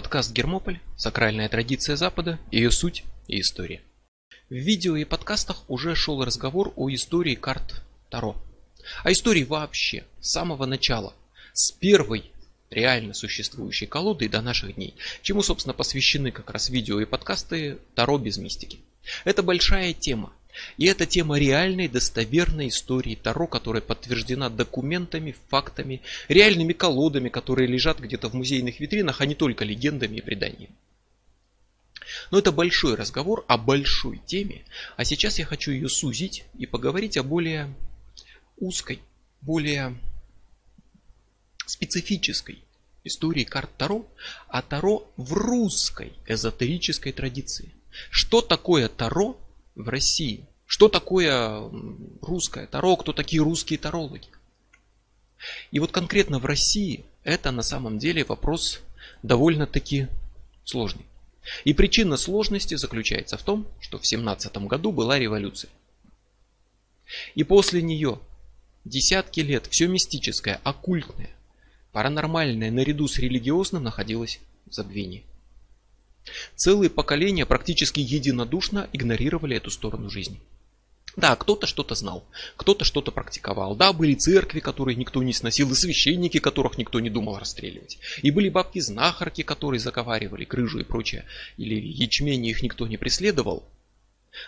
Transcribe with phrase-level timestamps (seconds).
[0.00, 0.80] подкаст «Гермополь.
[0.96, 3.82] Сакральная традиция Запада, ее суть и история».
[4.48, 8.34] В видео и подкастах уже шел разговор о истории карт Таро.
[9.04, 11.12] О истории вообще, с самого начала,
[11.52, 12.32] с первой
[12.70, 18.16] реально существующей колоды до наших дней, чему, собственно, посвящены как раз видео и подкасты Таро
[18.16, 18.80] без мистики.
[19.26, 20.32] Это большая тема,
[20.76, 28.00] и это тема реальной, достоверной истории Таро, которая подтверждена документами, фактами, реальными колодами, которые лежат
[28.00, 30.74] где-то в музейных витринах, а не только легендами и преданиями.
[32.30, 34.64] Но это большой разговор о большой теме,
[34.96, 37.72] а сейчас я хочу ее сузить и поговорить о более
[38.56, 39.00] узкой,
[39.40, 39.96] более
[41.66, 42.62] специфической
[43.04, 44.06] истории карт Таро,
[44.48, 47.72] а Таро в русской эзотерической традиции.
[48.10, 49.39] Что такое Таро
[49.74, 50.46] в России?
[50.66, 51.68] Что такое
[52.22, 52.96] русское таро?
[52.96, 54.28] Кто такие русские тарологи?
[55.70, 58.80] И вот конкретно в России это на самом деле вопрос
[59.22, 60.08] довольно-таки
[60.64, 61.04] сложный.
[61.64, 65.70] И причина сложности заключается в том, что в 17 году была революция.
[67.34, 68.20] И после нее
[68.84, 71.30] десятки лет все мистическое, оккультное,
[71.92, 75.24] паранормальное наряду с религиозным находилось в забвении.
[76.56, 80.40] Целые поколения практически единодушно игнорировали эту сторону жизни.
[81.16, 82.24] Да, кто-то что-то знал,
[82.56, 83.74] кто-то что-то практиковал.
[83.74, 87.98] Да, были церкви, которые никто не сносил, и священники, которых никто не думал расстреливать.
[88.22, 91.24] И были бабки-знахарки, которые заковаривали крыжу и прочее.
[91.56, 93.64] Или ячмени их никто не преследовал.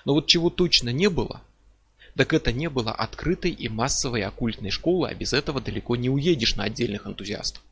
[0.05, 1.43] Но вот чего точно не было,
[2.17, 6.57] так это не было открытой и массовой оккультной школы, а без этого далеко не уедешь
[6.57, 7.63] на отдельных энтузиастов.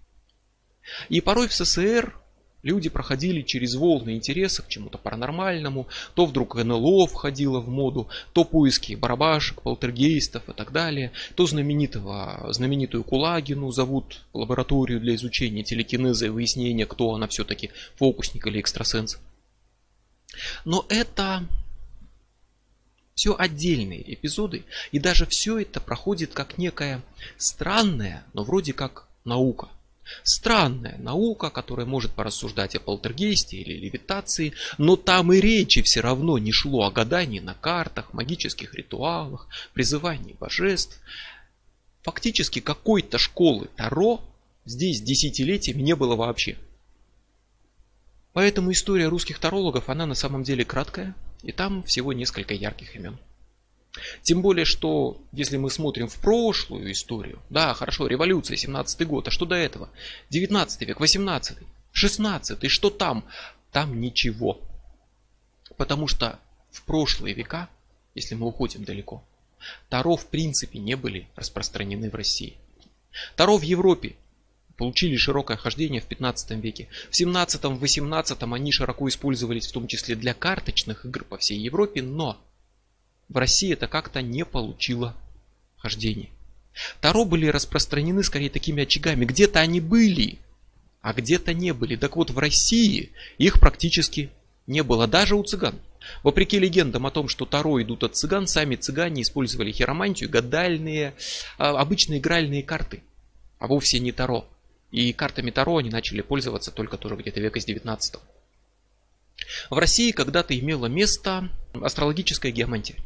[1.09, 2.15] И порой в СССР
[2.63, 8.45] Люди проходили через волны интереса к чему-то паранормальному, то вдруг НЛО входило в моду, то
[8.45, 15.63] поиски барабашек, полтергейстов и так далее, то знаменитого, знаменитую Кулагину зовут в лабораторию для изучения
[15.63, 19.19] телекинеза и выяснения, кто она все-таки, фокусник или экстрасенс.
[20.67, 21.47] Но это
[23.15, 27.03] все отдельные эпизоды, и даже все это проходит как некая
[27.39, 29.69] странная, но вроде как наука–
[30.23, 36.39] Странная наука, которая может порассуждать о полтергейсте или левитации, но там и речи все равно
[36.39, 41.01] не шло о гадании на картах, магических ритуалах, призывании божеств.
[42.03, 44.23] Фактически какой-то школы Таро
[44.65, 46.57] здесь десятилетиями не было вообще.
[48.33, 53.19] Поэтому история русских тарологов, она на самом деле краткая, и там всего несколько ярких имен.
[54.23, 59.31] Тем более, что если мы смотрим в прошлую историю, да, хорошо, революция, 17 год, а
[59.31, 59.91] что до этого?
[60.31, 61.59] 19 век, 18,
[61.93, 63.25] 16, что там?
[63.73, 64.61] Там ничего.
[65.77, 66.39] Потому что
[66.71, 67.69] в прошлые века,
[68.15, 69.25] если мы уходим далеко,
[69.89, 72.57] Таро в принципе не были распространены в России.
[73.37, 74.15] Таро в Европе
[74.77, 76.89] получили широкое хождение в 15 веке.
[77.11, 82.41] В 17-18 они широко использовались в том числе для карточных игр по всей Европе, но
[83.31, 85.17] в России это как-то не получило
[85.79, 86.29] хождения.
[87.01, 89.25] Таро были распространены скорее такими очагами.
[89.25, 90.39] Где-то они были,
[91.01, 91.97] а где-то не были.
[91.97, 94.31] Так вот, в России их практически
[94.67, 95.79] не было, даже у цыган.
[96.25, 101.15] Вопреки легендам о том, что Таро идут от цыган, сами цыгане использовали хиромантию, гадальные,
[101.57, 103.03] а, обычные игральные карты,
[103.59, 104.49] а вовсе не Таро.
[104.91, 108.17] И картами Таро они начали пользоваться только тоже где-то века с 19
[109.71, 112.97] В России когда-то имело место астрологическая геомантия.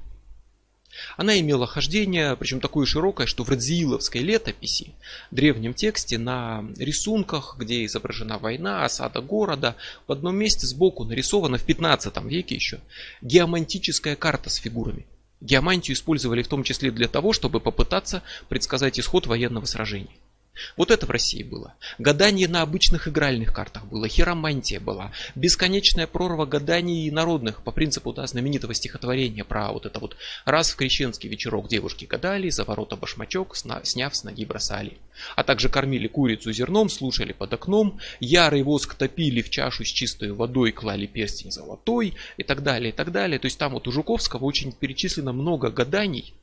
[1.16, 4.94] Она имела хождение, причем такое широкое, что в Радзииловской летописи,
[5.30, 11.64] древнем тексте, на рисунках, где изображена война, осада города, в одном месте сбоку нарисована в
[11.64, 12.80] 15 веке еще
[13.22, 15.06] геомантическая карта с фигурами.
[15.40, 20.16] Геомантию использовали в том числе для того, чтобы попытаться предсказать исход военного сражения.
[20.76, 21.74] Вот это в России было.
[21.98, 28.26] Гадание на обычных игральных картах было, хиромантия была, бесконечная прорва гаданий народных по принципу да,
[28.26, 33.56] знаменитого стихотворения про вот это вот раз в крещенский вечерок девушки гадали, за ворота башмачок,
[33.56, 34.98] сняв с ноги бросали.
[35.36, 40.32] А также кормили курицу зерном, слушали под окном, ярый воск топили в чашу с чистой
[40.32, 43.38] водой, клали перстень золотой и так далее, и так далее.
[43.38, 46.34] То есть там вот у Жуковского очень перечислено много гаданий,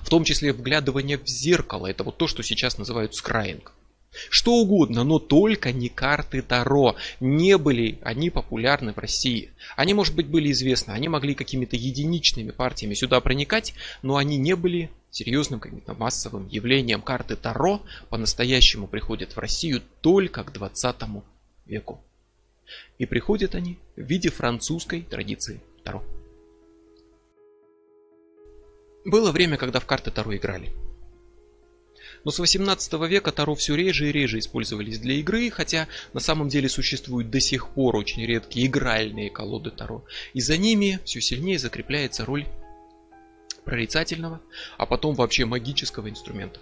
[0.00, 1.86] в том числе вглядывание в зеркало.
[1.86, 3.72] Это вот то, что сейчас называют скраинг.
[4.30, 6.96] Что угодно, но только не карты Таро.
[7.20, 9.50] Не были они популярны в России.
[9.76, 14.54] Они, может быть, были известны, они могли какими-то единичными партиями сюда проникать, но они не
[14.54, 17.02] были серьезным каким-то массовым явлением.
[17.02, 20.96] Карты Таро по-настоящему приходят в Россию только к 20
[21.66, 22.00] веку.
[22.98, 26.04] И приходят они в виде французской традиции Таро.
[29.04, 30.72] Было время, когда в карты Таро играли.
[32.24, 36.48] Но с 18 века Таро все реже и реже использовались для игры, хотя на самом
[36.48, 40.04] деле существуют до сих пор очень редкие игральные колоды Таро.
[40.32, 42.46] И за ними все сильнее закрепляется роль
[43.64, 44.40] прорицательного,
[44.78, 46.60] а потом вообще магического инструмента.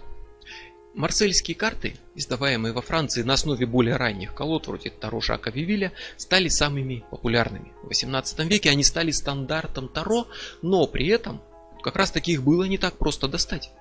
[0.93, 6.49] Марсельские карты, издаваемые во Франции на основе более ранних колод, вроде Таро Жака Вивиля, стали
[6.49, 7.71] самыми популярными.
[7.81, 10.27] В 18 веке они стали стандартом Таро,
[10.61, 11.41] но при этом
[11.83, 13.71] как раз таких было не так просто достать.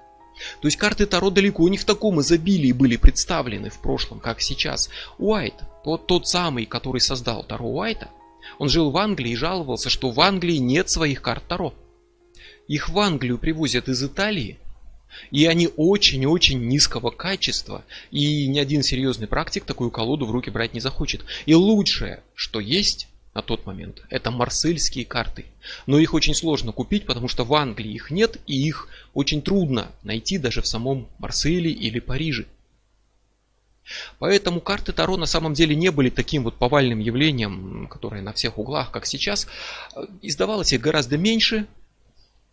[0.61, 4.91] То есть карты Таро далеко не в таком изобилии были представлены в прошлом, как сейчас.
[5.19, 5.55] Уайт,
[5.85, 8.11] тот, тот самый, который создал Таро Уайта,
[8.59, 11.75] он жил в Англии и жаловался, что в Англии нет своих карт Таро.
[12.69, 14.59] Их в Англию привозят из Италии,
[15.31, 17.85] и они очень-очень низкого качества.
[18.11, 21.23] И ни один серьезный практик такую колоду в руки брать не захочет.
[21.47, 25.47] И лучшее, что есть на тот момент, это марсельские карты.
[25.87, 29.91] Но их очень сложно купить, потому что в Англии их нет, и их очень трудно
[30.03, 32.47] найти даже в самом Марселе или Париже.
[34.19, 38.59] Поэтому карты Таро на самом деле не были таким вот повальным явлением, которое на всех
[38.59, 39.49] углах, как сейчас.
[40.21, 41.67] Издавалось их гораздо меньше,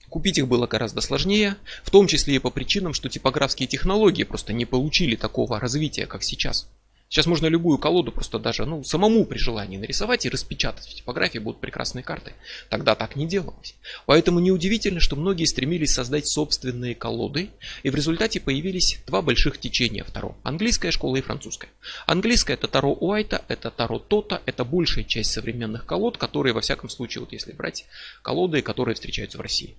[0.10, 4.54] Купить их было гораздо сложнее, в том числе и по причинам, что типографские технологии просто
[4.54, 6.68] не получили такого развития, как сейчас.
[7.10, 10.88] Сейчас можно любую колоду просто даже ну, самому при желании нарисовать и распечатать.
[10.88, 12.34] В типографии будут прекрасные карты.
[12.70, 13.74] Тогда так не делалось.
[14.06, 17.50] Поэтому неудивительно, что многие стремились создать собственные колоды.
[17.82, 20.38] И в результате появились два больших течения второго.
[20.44, 21.72] Английская школа и французская.
[22.06, 24.44] Английская это Таро Уайта, это Таро Тота.
[24.46, 27.86] Это большая часть современных колод, которые во всяком случае, вот если брать
[28.22, 29.76] колоды, которые встречаются в России.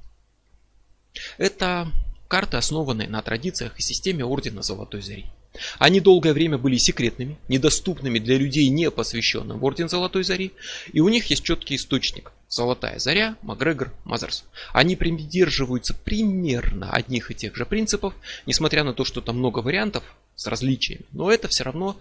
[1.39, 1.93] Это
[2.27, 5.27] карты, основанные на традициях и системе Ордена Золотой Зари.
[5.79, 10.53] Они долгое время были секретными, недоступными для людей, не посвященным в Орден Золотой Зари,
[10.93, 12.33] и у них есть четкий источник.
[12.49, 14.45] Золотая Заря, Макгрегор, Мазерс.
[14.73, 18.15] Они придерживаются примерно одних и тех же принципов,
[18.45, 20.03] несмотря на то, что там много вариантов
[20.35, 21.05] с различиями.
[21.13, 21.97] Но это все равно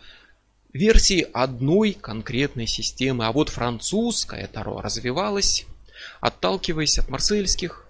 [0.74, 3.26] версии одной конкретной системы.
[3.26, 5.66] А вот французская Таро развивалась,
[6.20, 7.86] отталкиваясь от марсельских,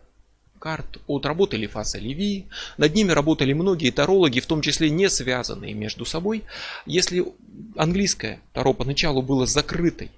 [0.59, 2.47] карт от работы Леви.
[2.77, 6.43] Над ними работали многие тарологи, в том числе не связанные между собой.
[6.85, 7.25] Если
[7.75, 10.11] английское таро поначалу было закрытой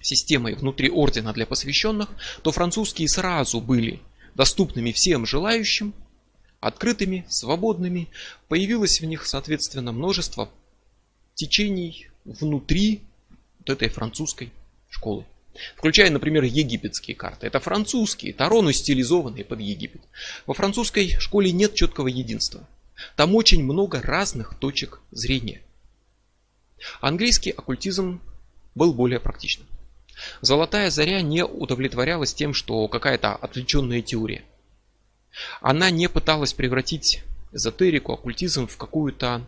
[0.00, 2.08] системой внутри ордена для посвященных,
[2.42, 4.00] то французские сразу были
[4.34, 5.94] доступными всем желающим,
[6.60, 8.08] открытыми, свободными.
[8.48, 10.48] Появилось в них, соответственно, множество
[11.34, 13.02] течений внутри
[13.58, 14.52] вот этой французской
[14.88, 15.24] школы.
[15.76, 17.46] Включая, например, египетские карты.
[17.46, 20.02] Это французские, тароны стилизованные под Египет.
[20.46, 22.66] Во французской школе нет четкого единства.
[23.16, 25.62] Там очень много разных точек зрения.
[27.00, 28.20] Английский оккультизм
[28.74, 29.66] был более практичным.
[30.40, 34.44] Золотая заря не удовлетворялась тем, что какая-то отвлеченная теория.
[35.60, 37.22] Она не пыталась превратить
[37.52, 39.44] эзотерику, оккультизм в какую-то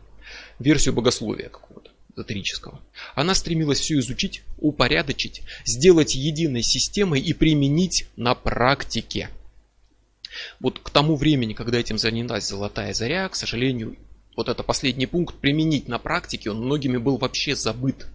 [0.58, 1.85] версию богословия какого-то
[2.16, 2.80] эзотерического.
[3.14, 9.28] Она стремилась все изучить, упорядочить, сделать единой системой и применить на практике.
[10.60, 13.96] Вот к тому времени, когда этим занялась Золотая Заря, к сожалению,
[14.36, 18.06] вот это последний пункт применить на практике, он многими был вообще забыт.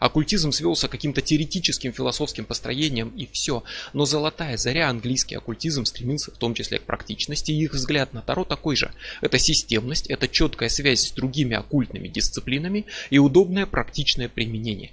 [0.00, 3.62] Оккультизм свелся к каким-то теоретическим философским построениям и все.
[3.92, 7.50] Но золотая заря, английский оккультизм стремился в том числе к практичности.
[7.50, 8.92] И их взгляд на Таро такой же.
[9.20, 14.92] Это системность, это четкая связь с другими оккультными дисциплинами и удобное практичное применение.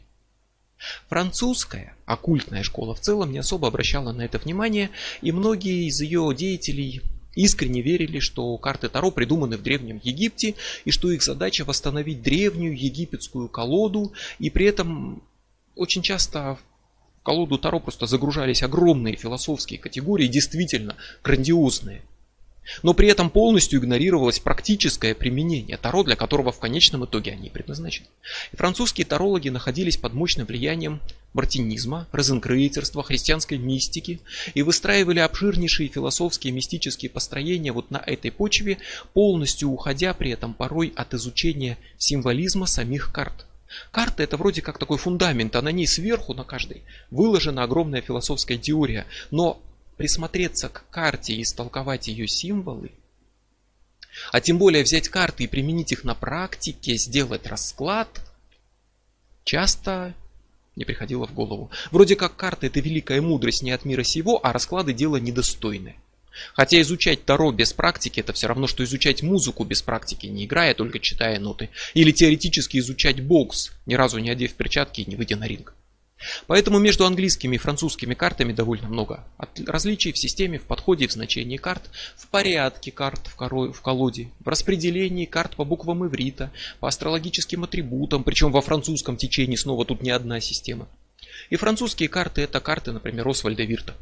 [1.08, 4.90] Французская оккультная школа в целом не особо обращала на это внимание,
[5.22, 7.02] и многие из ее деятелей
[7.36, 12.77] искренне верили, что карты Таро придуманы в Древнем Египте и что их задача восстановить древнюю
[12.77, 14.13] египетскую колоду.
[14.39, 15.22] И при этом
[15.75, 16.58] очень часто
[17.20, 22.01] в колоду Таро просто загружались огромные философские категории, действительно грандиозные–
[22.84, 28.08] но при этом полностью игнорировалось практическое применение Таро, для которого в конечном итоге они предназначены.
[28.52, 31.02] И французские тарологи находились под мощным влиянием
[31.34, 34.22] мартинизма, розенкрейцерства, христианской мистики
[34.54, 38.78] и выстраивали обширнейшие философские мистические построения вот на этой почве,
[39.14, 43.46] полностью уходя при этом порой от изучения символизма самих карт.
[43.92, 48.58] Карта это вроде как такой фундамент, а на ней сверху на каждой выложена огромная философская
[48.58, 49.62] теория, но
[49.98, 52.92] присмотреться к карте и истолковать ее символы,
[54.32, 58.22] а тем более взять карты и применить их на практике, сделать расклад,
[59.44, 60.14] часто
[60.75, 61.70] не приходило в голову.
[61.92, 65.96] Вроде как карта это великая мудрость не от мира сего, а расклады дело недостойное.
[66.54, 70.74] Хотя изучать Таро без практики это все равно, что изучать музыку без практики, не играя,
[70.74, 71.70] только читая ноты.
[71.94, 75.75] Или теоретически изучать бокс, ни разу не одев перчатки и не выйдя на ринг.
[76.48, 79.24] Поэтому между английскими и французскими картами довольно много
[79.65, 85.25] различий в системе, в подходе, в значении карт, в порядке карт в колоде, в распределении
[85.25, 90.39] карт по буквам иврита, по астрологическим атрибутам, причем во французском течении снова тут не одна
[90.39, 90.88] система.
[91.50, 93.96] И французские карты это карты, например, Освальда Вирта.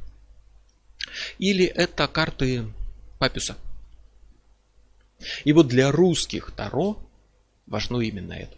[1.40, 2.66] Или это карты
[3.20, 3.58] Папюса.
[5.44, 7.00] И вот для русских Таро
[7.66, 8.58] важно именно это.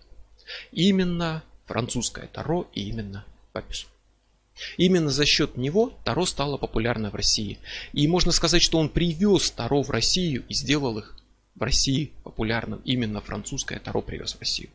[0.71, 3.25] Именно французское Таро и именно
[3.55, 3.87] Папюс.
[4.75, 7.57] Именно за счет него Таро стало популярно в России.
[7.93, 11.15] И можно сказать, что он привез Таро в Россию и сделал их
[11.55, 12.81] в России популярным.
[12.83, 14.71] Именно французское Таро привез в Россию.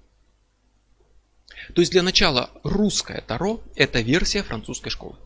[1.75, 5.17] То есть для начала русское Таро– это версия французской школы.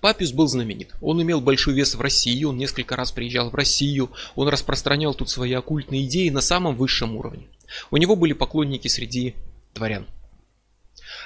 [0.00, 0.94] Папюс был знаменит.
[1.02, 5.28] Он имел большой вес в России, он несколько раз приезжал в Россию, он распространял тут
[5.28, 7.48] свои оккультные идеи на самом высшем уровне.
[7.90, 9.34] У него были поклонники среди
[9.74, 10.06] дворян.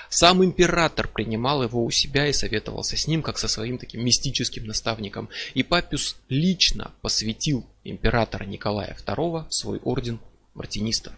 [0.08, 4.64] Сам император принимал его у себя и советовался с ним, как со своим таким мистическим
[4.66, 5.28] наставником.
[5.54, 10.20] И Папюс лично посвятил императора Николая II в свой орден
[10.54, 11.14] мартинистов.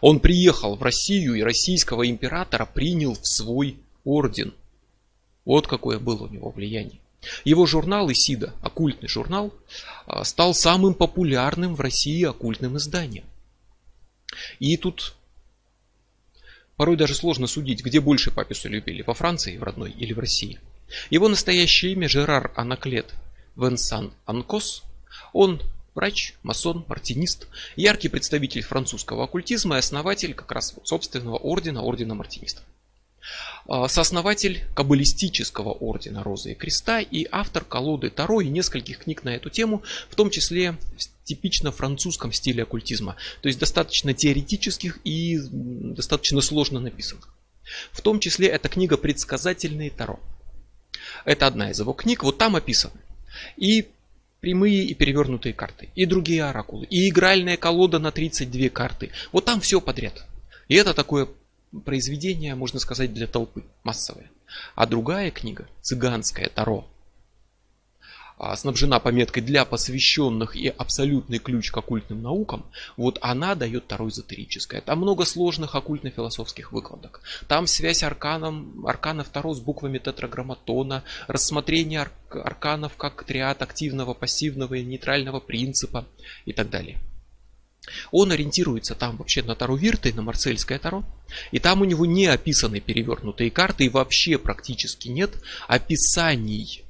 [0.00, 4.54] Он приехал в Россию и российского императора принял в свой орден.
[5.44, 7.00] Вот какое было у него влияние.
[7.44, 9.52] Его журнал Исида, оккультный журнал,
[10.06, 13.24] а, стал самым популярным в России оккультным изданием.
[14.58, 15.16] И тут
[16.80, 20.58] порой даже сложно судить, где больше папису любили, во Франции в родной или в России.
[21.10, 23.12] Его настоящее имя Жерар Анаклет
[23.54, 24.82] Венсан Анкос.
[25.34, 25.60] Он
[25.94, 32.64] врач, масон, мартинист, яркий представитель французского оккультизма и основатель как раз собственного ордена, ордена мартинистов.
[33.68, 39.36] А, сооснователь каббалистического ордена Розы и Креста и автор колоды Таро и нескольких книг на
[39.36, 40.78] эту тему, в том числе
[41.24, 47.28] типично французском стиле оккультизма, то есть достаточно теоретических и достаточно сложно написанных.
[47.92, 50.18] В том числе эта книга «Предсказательные Таро».
[51.24, 53.00] Это одна из его книг, вот там описаны.
[53.56, 53.88] И
[54.40, 59.10] прямые и перевернутые карты, и другие оракулы, и игральная колода на 32 карты.
[59.32, 60.24] Вот там все подряд.
[60.68, 61.28] И это такое
[61.84, 64.30] произведение, можно сказать, для толпы, массовое.
[64.74, 66.89] А другая книга, «Цыганское Таро»,
[68.56, 72.64] снабжена пометкой для посвященных и абсолютный ключ к оккультным наукам,
[72.96, 74.80] вот она дает Таро эзотерическое.
[74.80, 77.20] Там много сложных оккультно-философских выкладок.
[77.48, 84.84] Там связь арканом, арканов Таро с буквами тетраграмматона, рассмотрение арканов как триад активного, пассивного и
[84.84, 86.06] нейтрального принципа
[86.44, 86.98] и так далее.
[88.10, 91.04] Он ориентируется там вообще на Таро Вирта и на Марсельское Таро.
[91.50, 95.30] И там у него не описаны перевернутые карты и вообще практически нет
[95.66, 96.84] описаний.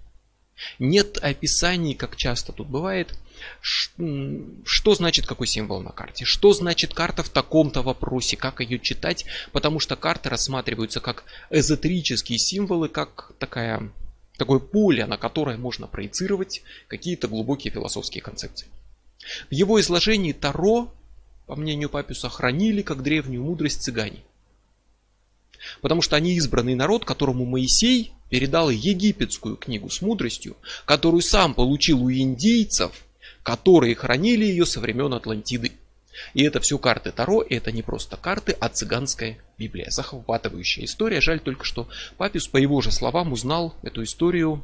[0.79, 3.19] Нет описаний, как часто тут бывает,
[3.63, 9.25] что значит какой символ на карте, что значит карта в таком-то вопросе, как ее читать,
[9.53, 13.91] потому что карты рассматриваются как эзотерические символы, как такая,
[14.37, 18.69] такое поле, на которое можно проецировать какие-то глубокие философские концепции.
[19.51, 20.93] В его изложении Таро,
[21.47, 24.23] по мнению Папюса, хранили как древнюю мудрость цыгане.
[25.83, 30.57] Потому что они избранный народ, которому Моисей передал египетскую книгу с мудростью,
[30.87, 32.93] которую сам получил у индейцев,
[33.43, 35.73] которые хранили ее со времен Атлантиды.
[36.35, 39.91] И это все карты Таро, и это не просто карты, а цыганская Библия.
[39.91, 41.21] Захватывающая история.
[41.21, 44.63] Жаль только, что Папюс, по его же словам, узнал эту историю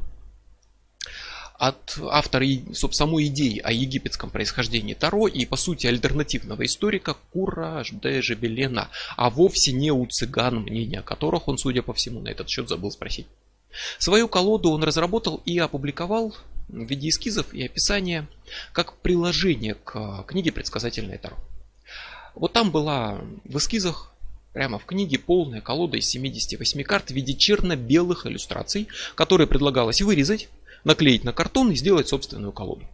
[1.58, 7.82] от автора собственно, самой идеи о египетском происхождении Таро и, по сути, альтернативного историка Кура
[7.82, 12.49] Жде Жебелена, а вовсе не у цыган, мнения которых он, судя по всему, на этот
[12.49, 13.26] счет забыл спросить.
[13.99, 16.35] Свою колоду он разработал и опубликовал
[16.68, 18.28] в виде эскизов и описания
[18.73, 21.37] как приложение к книге «Предсказательное Таро».
[22.35, 24.12] Вот там была в эскизах
[24.52, 30.49] прямо в книге полная колода из 78 карт в виде черно-белых иллюстраций, которые предлагалось вырезать
[30.87, 32.87] наклеить на картон и сделать собственную колоду.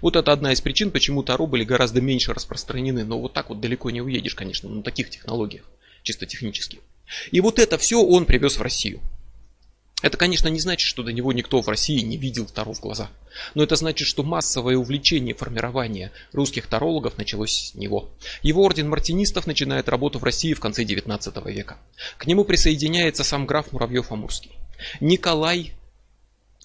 [0.00, 3.04] Вот это одна из причин, почему Таро были гораздо меньше распространены.
[3.04, 5.64] Но вот так вот далеко не уедешь, конечно, на таких технологиях,
[6.02, 6.78] чисто технически.
[7.30, 9.00] И вот это все он привез в Россию.
[10.02, 13.08] Это, конечно, не значит, что до него никто в России не видел Таро в глаза.
[13.54, 18.10] Но это значит, что массовое увлечение формирования русских тарологов началось с него.
[18.42, 21.78] Его орден мартинистов начинает работу в России в конце 19 века.
[22.18, 24.52] К нему присоединяется сам граф Муравьев-Амурский.
[25.00, 25.72] Николай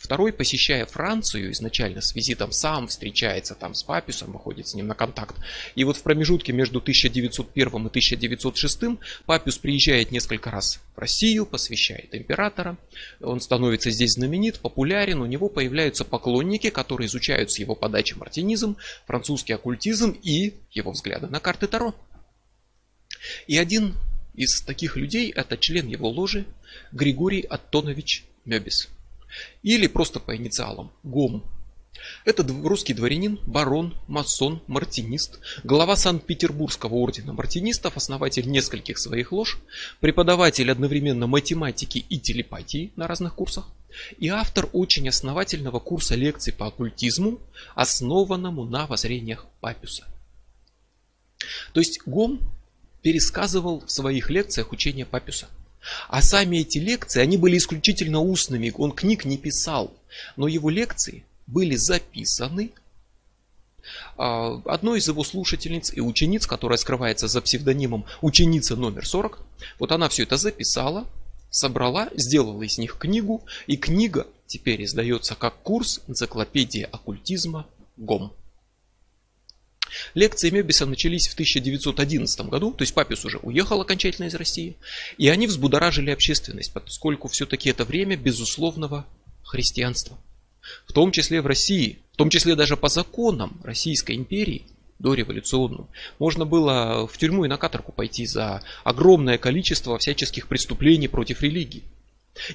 [0.02, 4.96] Второй, посещая Францию изначально с визитом, сам встречается там с Папюсом, выходит с ним на
[4.96, 5.36] контакт.
[5.76, 8.80] И вот в промежутке между 1901 и 1906
[9.28, 12.78] Папюс приезжает несколько раз в Россию, посвящает императора.
[13.22, 18.78] Он становится здесь знаменит, популярен, у него появляются поклонники, которые изучают с его подачи мартинизм,
[19.06, 21.94] французский оккультизм и его взгляды на карты Таро.
[23.46, 23.96] И один
[24.34, 26.48] из таких людей это член его ложи
[26.92, 28.90] Григорий Аттонович Мебис.
[29.64, 31.44] Или просто по инициалам ГОМ.
[32.26, 39.60] Это русский дворянин, барон, масон, мартинист, глава Санкт-Петербургского ордена мартинистов, основатель нескольких своих лож,
[40.00, 43.68] преподаватель одновременно математики и телепатии на разных курсах
[44.18, 47.40] и автор очень основательного курса лекций по оккультизму,
[47.76, 50.08] основанному на воззрениях Папюса.
[51.74, 52.40] То есть Гом
[53.02, 55.48] пересказывал в своих лекциях учение Папюса.
[56.10, 59.94] А сами эти лекции, они были исключительно устными, он книг не писал.
[60.36, 62.72] Но его лекции были записаны
[64.18, 69.40] а, одной из его слушательниц и учениц, которая скрывается за псевдонимом ученица номер 40.
[69.80, 71.08] Вот она все это записала,
[71.50, 78.34] собрала, сделала из них книгу, и книга теперь издается как курс энциклопедия оккультизма ГОМ.
[80.14, 84.78] Лекции Мебиса начались в 1911 году, то есть Папис уже уехал окончательно из России,
[85.18, 89.06] и они взбудоражили общественность, поскольку все-таки это время безусловного
[89.44, 90.18] христианства.
[90.86, 94.66] В том числе в России, в том числе даже по законам Российской империи,
[95.00, 95.88] дореволюционным,
[96.20, 101.84] можно было в тюрьму и на каторгу пойти за огромное количество всяческих преступлений против религии.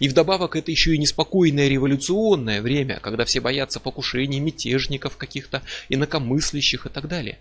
[0.00, 6.87] И вдобавок это еще и неспокойное революционное время, когда все боятся покушений, мятежников каких-то, инакомыслящих
[6.87, 7.38] и так далее.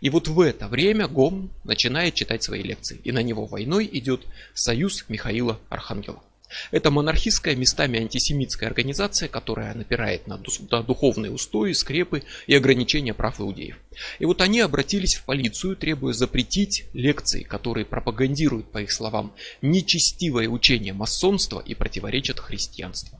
[0.00, 4.22] И вот в это время Гом начинает читать свои лекции, и на него войной идет
[4.54, 6.22] союз Михаила Архангела.
[6.70, 13.76] Это монархистская, местами антисемитская организация, которая напирает на духовные устои, скрепы и ограничения прав иудеев.
[14.18, 20.48] И вот они обратились в полицию, требуя запретить лекции, которые пропагандируют, по их словам, нечестивое
[20.48, 23.18] учение масонства и противоречат христианству.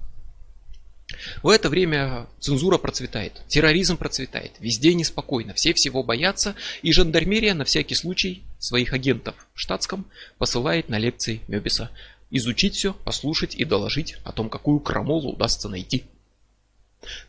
[1.42, 7.64] В это время цензура процветает, терроризм процветает, везде неспокойно, все всего боятся, и жандармерия на
[7.64, 10.06] всякий случай своих агентов в штатском
[10.38, 11.90] посылает на лекции Мебиса
[12.32, 16.04] изучить все, послушать и доложить о том, какую крамолу удастся найти.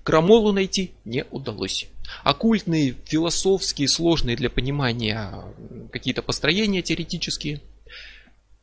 [0.03, 1.87] Крамолу найти не удалось.
[2.23, 5.43] Оккультные, философские, сложные для понимания
[5.91, 7.61] какие-то построения теоретические,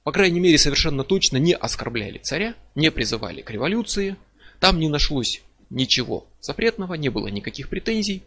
[0.03, 4.17] по крайней мере, совершенно точно не оскорбляли царя, не призывали к революции.
[4.59, 8.23] Там не нашлось ничего запретного, не было никаких претензий.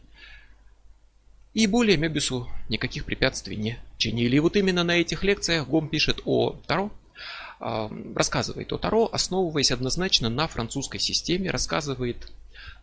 [1.53, 4.35] И более Мебису никаких препятствий не чинили.
[4.35, 6.91] И вот именно на этих лекциях Гом пишет о Таро,
[8.15, 12.31] рассказывает о Таро, основываясь однозначно на французской системе, рассказывает,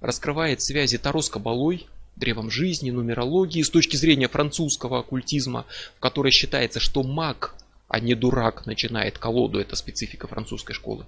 [0.01, 5.67] раскрывает связи Таро с Кабалой, древом жизни, нумерологии с точки зрения французского оккультизма,
[5.97, 7.55] в которой считается, что маг,
[7.89, 11.07] а не дурак, начинает колоду, это специфика французской школы.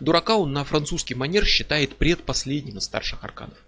[0.00, 3.58] Дурака он на французский манер считает предпоследним из старших арканов.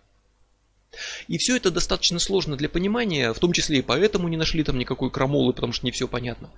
[1.28, 4.78] И все это достаточно сложно для понимания, в том числе и поэтому не нашли там
[4.78, 6.50] никакой крамолы, потому что не все понятно.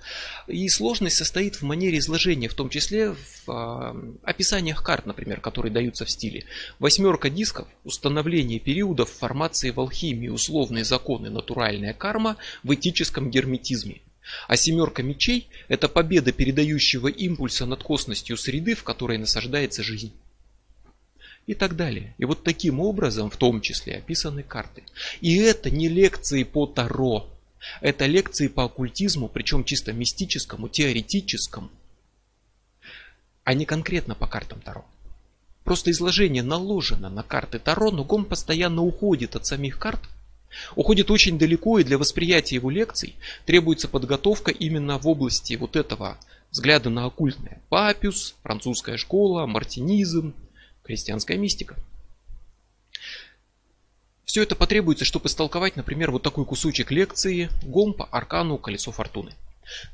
[0.46, 5.72] И сложность состоит в манере изложения, в том числе в э, описаниях карт, например, которые
[5.72, 6.44] даются в стиле.
[6.78, 14.00] Восьмерка дисков, установление периодов формации в алхимии, условные законы, натуральная карма в этическом герметизме.
[14.48, 20.12] А семерка мечей– это победа передающего импульса над косностью среды, в которой насаждается жизнь
[21.46, 22.14] и так далее.
[22.18, 24.82] И вот таким образом, в том числе, описаны карты.
[25.20, 27.28] И это не лекции по Таро.
[27.80, 31.70] Это лекции по оккультизму, причем чисто мистическому, теоретическому,
[33.44, 34.84] а не конкретно по картам Таро.
[35.64, 40.00] Просто изложение наложено на карты Таро, но Гом постоянно уходит от самих карт,
[40.76, 46.18] уходит очень далеко, и для восприятия его лекций требуется подготовка именно в области вот этого
[46.52, 47.60] взгляда на оккультное.
[47.68, 50.34] Папюс, французская школа, мартинизм,
[50.86, 51.76] христианская мистика.
[54.24, 59.32] Все это потребуется, чтобы истолковать, например, вот такой кусочек лекции Гомпа, Аркану, Колесо Фортуны.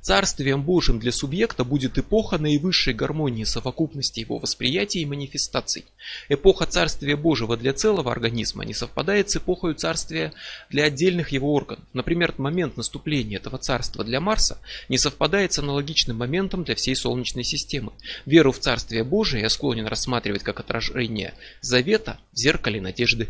[0.00, 5.84] Царствием Божьим для субъекта будет эпоха наивысшей гармонии совокупности его восприятий и манифестаций.
[6.28, 10.32] Эпоха Царствия Божьего для целого организма не совпадает с эпохой Царствия
[10.70, 11.84] для отдельных его органов.
[11.92, 14.58] Например, момент наступления этого царства для Марса
[14.88, 17.92] не совпадает с аналогичным моментом для всей Солнечной системы.
[18.26, 23.28] Веру в Царствие Божие я склонен рассматривать как отражение завета в зеркале надежды.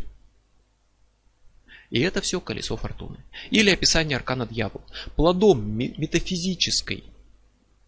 [1.93, 3.17] И это все колесо фортуны.
[3.51, 4.81] Или описание аркана дьявол.
[5.15, 7.03] Плодом метафизической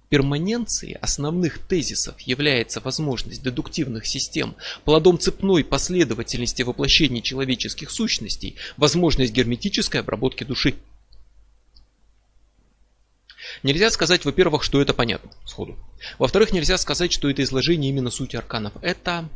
[0.10, 10.02] перманенции основных тезисов является возможность дедуктивных систем, плодом цепной последовательности воплощений человеческих сущностей, возможность герметической
[10.02, 10.76] обработки души.
[13.64, 15.80] Нельзя сказать, во-первых, что это понятно сходу.
[16.20, 18.74] Во-вторых, нельзя сказать, что это изложение именно сути арканов.
[18.84, 19.28] Это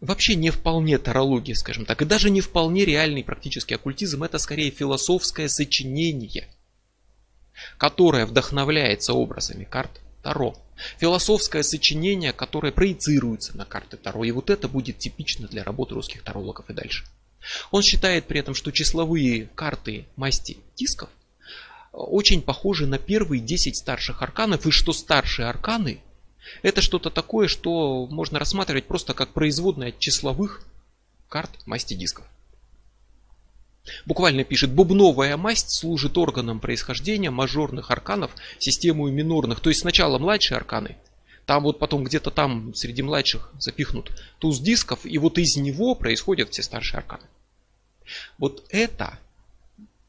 [0.00, 4.70] вообще не вполне тарология, скажем так, и даже не вполне реальный практический оккультизм, это скорее
[4.70, 6.48] философское сочинение.
[7.78, 10.54] которая вдохновляется образами карт Таро.
[10.98, 14.24] Философское сочинение, которое проецируется на карты Таро.
[14.24, 17.04] И вот это будет типично для работы русских тарологов и дальше.
[17.70, 21.08] Он считает при этом, что числовые карты масти дисков
[21.92, 26.00] очень похожи на первые 10 старших арканов, и что старшие арканы
[26.62, 30.62] это что-то такое, что можно рассматривать просто как производное числовых
[31.28, 32.26] карт масти дисков.
[34.04, 39.60] Буквально пишет, бубновая масть служит органом происхождения мажорных арканов, систему минорных.
[39.60, 40.96] То есть сначала младшие арканы,
[41.46, 46.50] там вот потом где-то там среди младших запихнут туз дисков, и вот из него происходят
[46.50, 47.24] все старшие арканы.
[48.38, 49.18] Вот это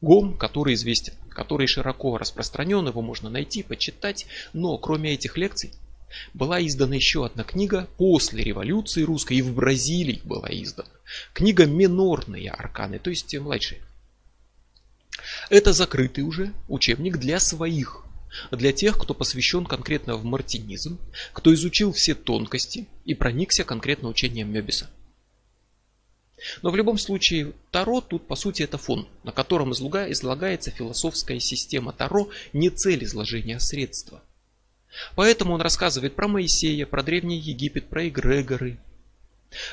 [0.00, 5.72] гом, который известен, который широко распространен, его можно найти, почитать, но кроме этих лекций
[6.34, 10.90] была издана еще одна книга после революции русской, и в Бразилии была издана.
[11.32, 13.80] Книга «Минорные арканы», то есть младшие.
[15.50, 18.04] Это закрытый уже учебник для своих,
[18.50, 20.98] для тех, кто посвящен конкретно в мартинизм,
[21.32, 24.90] кто изучил все тонкости и проникся конкретно учением Мебиса.
[26.62, 31.92] Но в любом случае Таро тут по сути это фон, на котором излагается философская система
[31.92, 34.22] Таро, не цель изложения, а средства–
[35.14, 38.78] Поэтому он рассказывает про Моисея, про Древний Египет, про эгрегоры.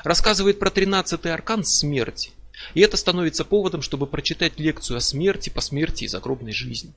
[0.04, 2.32] Рассказывает про 13-й аркан смерти.
[2.74, 6.94] И это становится поводом, чтобы прочитать лекцию о смерти, по смерти и загробной жизни.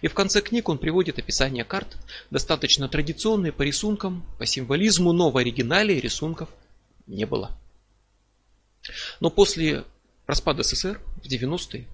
[0.00, 1.96] И в конце книг он приводит описание карт,
[2.30, 6.48] достаточно традиционные по рисункам, по символизму, но в оригинале рисунков
[7.06, 7.56] не было.
[9.20, 9.84] Но после
[10.26, 11.86] распада СССР в 90-е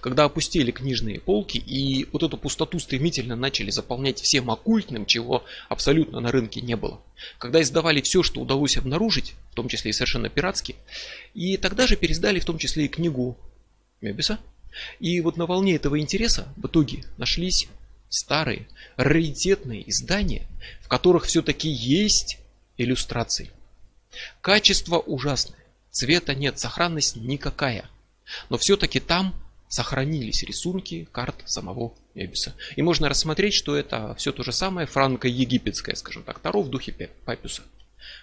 [0.00, 6.20] когда опустили книжные полки и вот эту пустоту стремительно начали заполнять всем оккультным, чего абсолютно
[6.20, 7.00] на рынке не было.
[7.38, 10.76] Когда издавали все, что удалось обнаружить, в том числе и совершенно пиратски,
[11.34, 13.36] и тогда же пересдали в том числе и книгу
[14.00, 14.38] Мебиса.
[15.00, 17.68] И вот на волне этого интереса в итоге нашлись
[18.08, 20.46] старые, раритетные издания,
[20.80, 22.38] в которых все-таки есть
[22.76, 23.50] иллюстрации.
[24.40, 25.58] Качество ужасное,
[25.90, 27.88] цвета нет, сохранность никакая.
[28.50, 29.34] Но все-таки там
[29.68, 32.54] сохранились рисунки карт самого Эбиса.
[32.76, 37.10] И можно рассмотреть, что это все то же самое франко-египетское, скажем так, Таро в духе
[37.24, 37.62] Папюса.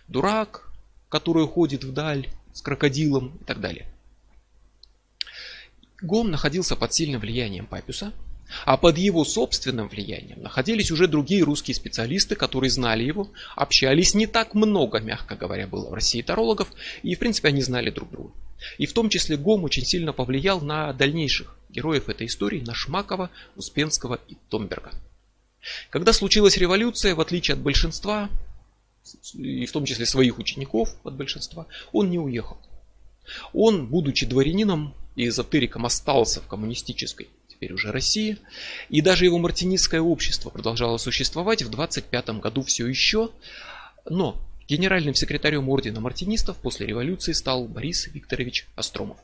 [0.07, 0.69] Дурак,
[1.09, 3.87] который уходит вдаль с крокодилом и так далее.
[6.01, 8.11] Гом находился под сильным влиянием Папюса,
[8.65, 14.27] а под его собственным влиянием находились уже другие русские специалисты, которые знали его, общались не
[14.27, 16.71] так много, мягко говоря, было в России тарологов,
[17.03, 18.31] и в принципе они знали друг друга.
[18.77, 23.29] И в том числе Гом очень сильно повлиял на дальнейших героев этой истории, на Шмакова,
[23.55, 24.91] Успенского и Томберга.
[25.89, 28.29] Когда случилась революция, в отличие от большинства,
[29.33, 32.57] и в том числе своих учеников от большинства, он не уехал.
[33.53, 37.29] Он, будучи дворянином и эзотериком, остался в коммунистической,
[37.65, 38.37] теперь уже России,
[38.89, 43.31] и даже его мартинистское общество продолжало существовать в 25 году все еще,
[44.07, 49.17] но Генеральным секретарем ордена мартинистов после революции стал Борис Викторович Остромов.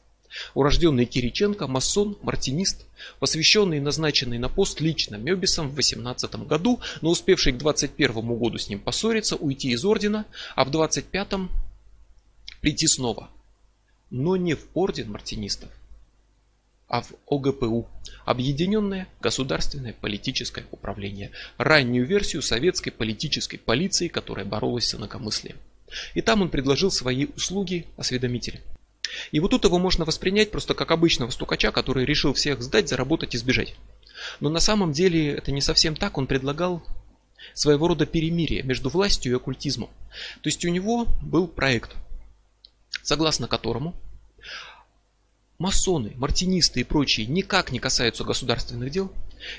[0.53, 2.85] Урожденный Кириченко, масон, мартинист,
[3.19, 8.57] посвященный и назначенный на пост лично Мебисом в 18 году, но успевший к 21 году
[8.57, 10.25] с ним поссориться, уйти из ордена,
[10.55, 11.49] а в 25-м
[12.61, 13.29] прийти снова.
[14.09, 15.69] Но не в орден мартинистов,
[16.91, 17.87] а в ОГПУ–
[18.25, 25.55] Объединенное государственное политическое управление, раннюю версию советской политической полиции, которая боролась с инакомыслием.
[26.15, 28.61] И там он предложил свои услуги осведомителя.
[29.31, 33.35] И вот тут его можно воспринять просто как обычного стукача, который решил всех сдать, заработать
[33.35, 33.73] и сбежать.
[34.41, 36.83] Но на самом деле это не совсем так, он предлагал
[37.53, 39.89] своего рода перемирие между властью и оккультизмом.
[40.41, 41.95] То есть у него был проект,
[43.01, 43.95] согласно которому
[45.61, 49.11] масоны, мартинисты и прочие никак не касаются государственных дел,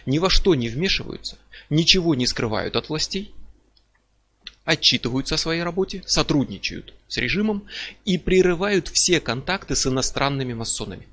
[0.05, 1.39] ни во что не вмешиваются,
[1.71, 3.33] ничего не скрывают от властей,
[4.65, 7.69] отчитываются о своей работе, сотрудничают с режимом
[8.05, 11.07] и прерывают все контакты с иностранными масонами.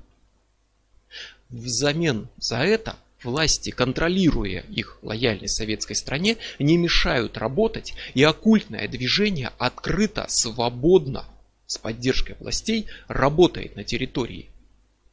[1.48, 9.52] Взамен за это власти, контролируя их лояльность советской стране, не мешают работать, и оккультное движение
[9.58, 11.24] открыто, свободно,
[11.66, 14.50] с поддержкой властей, работает на территории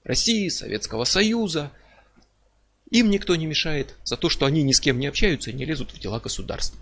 [0.07, 1.69] России, Советского Союза.
[2.89, 5.65] Им никто не мешает за то, что они ни с кем не общаются и не
[5.65, 6.79] лезут в дела государства.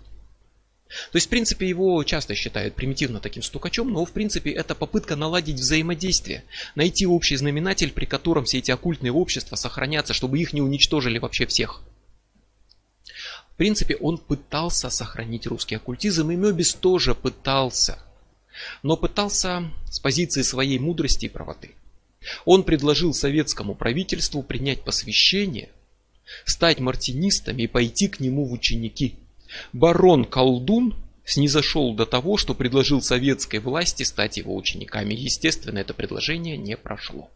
[1.10, 5.16] То есть, в принципе, его часто считают примитивно таким стукачом, но, в принципе, это попытка
[5.16, 6.44] наладить взаимодействие,
[6.76, 11.46] найти общий знаменатель, при котором все эти оккультные общества сохранятся, чтобы их не уничтожили вообще
[11.46, 11.82] всех.
[13.52, 17.98] В принципе, он пытался сохранить русский оккультизм, и Мебис тоже пытался.
[18.84, 21.74] Но пытался с позиции своей мудрости и правоты.
[22.44, 25.70] Он предложил советскому правительству принять посвящение
[26.44, 29.14] стать мартинистами и пойти к нему в ученики.
[29.72, 35.14] Барон Колдун снизошел до того, что предложил советской власти стать его учениками.
[35.14, 37.30] Естественно, это предложение не прошло.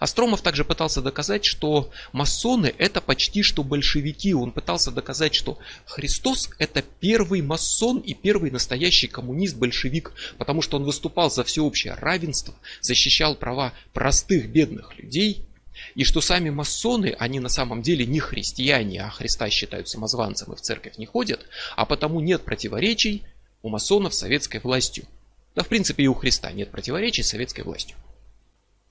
[0.00, 4.34] Астромов также пытался доказать, что масоны это почти что большевики.
[4.34, 10.84] Он пытался доказать, что Христос это первый масон и первый настоящий коммунист-большевик, потому что он
[10.84, 15.44] выступал за всеобщее равенство, защищал права простых бедных людей,
[15.94, 20.56] и что сами масоны, они на самом деле не христиане, а Христа считают самозванцем и
[20.56, 21.40] в церковь не ходят,
[21.76, 23.22] а потому нет противоречий
[23.62, 25.06] у масонов с советской властью.
[25.54, 27.96] Да в принципе и у Христа нет противоречий с советской властью.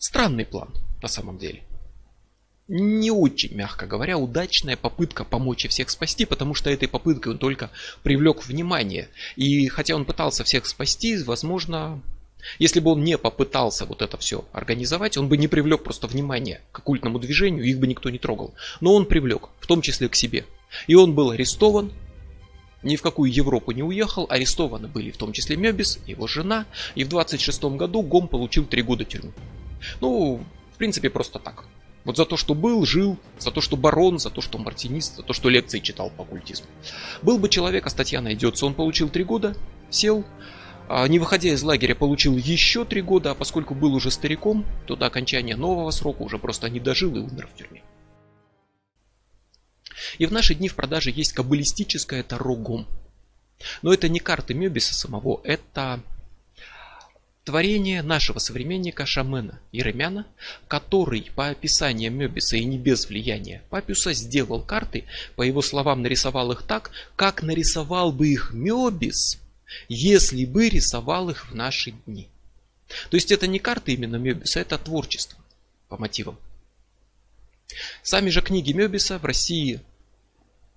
[0.02, 0.70] Странный план,
[1.04, 1.62] на самом деле.
[2.68, 7.38] Не очень, мягко говоря, удачная попытка помочь и всех спасти, потому что этой попыткой он
[7.38, 7.70] только
[8.02, 9.10] привлек внимание.
[9.36, 12.02] И хотя он пытался всех спасти, возможно,
[12.58, 16.62] если бы он не попытался вот это все организовать, он бы не привлек просто внимание
[16.72, 18.56] к оккультному движению, их бы никто не трогал.
[18.80, 20.46] Но он привлек, в том числе к себе.
[20.88, 21.92] И он был арестован,
[22.82, 27.04] ни в какую Европу не уехал, арестованы были в том числе Мебис, его жена, и
[27.04, 29.34] в 26 году Гом получил 3 года тюрьмы.
[30.00, 31.66] Ну, в принципе, просто так.
[32.04, 35.24] Вот за то, что был, жил, за то, что барон, за то, что мартинист, за
[35.24, 36.68] то, что лекции читал по оккультизму.
[37.22, 39.56] Был бы человек, а статья найдется, он получил три года,
[39.90, 40.26] сел,
[40.90, 44.96] а не выходя из лагеря, получил еще три года, а поскольку был уже стариком, то
[44.96, 47.84] до окончания нового срока уже просто не дожил и умер в тюрьме.
[50.18, 52.88] И в наши дни в продаже есть каббалистическое Таро Гом.
[53.84, 56.02] Но это не карты Мебиса самого, это
[57.44, 60.28] Творение нашего современника Шамена Еремяна,
[60.68, 66.52] который по описанию Мебиса и не без влияния Папюса сделал карты, по его словам нарисовал
[66.52, 69.40] их так, как нарисовал бы их Мебис,
[69.90, 72.30] если бы рисовал их в наши дни.
[73.10, 75.40] То есть это не карты именно Мебиса, это творчество
[75.90, 76.38] по мотивам.
[78.04, 79.82] Сами же книги Мебиса в России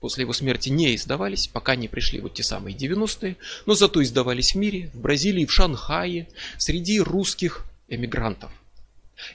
[0.04, 4.52] после его смерти не издавались, пока не пришли вот те самые 90-е, но зато издавались
[4.52, 8.50] в мире, в Бразилии, в Шанхае, среди русских эмигрантов.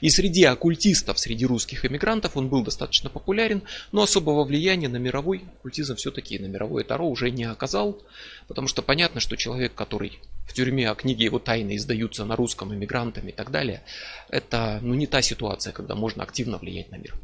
[0.00, 3.62] И среди оккультистов, среди русских эмигрантов он был достаточно популярен,
[3.92, 8.00] но особого влияния на мировой оккультизм все-таки на мировое Таро уже не оказал,
[8.46, 12.74] потому что понятно, что человек, который в тюрьме, а книги его тайны издаются на русском
[12.74, 13.82] эмигрантами и так далее,
[14.28, 17.14] это ну, не та ситуация, когда можно активно влиять на мир.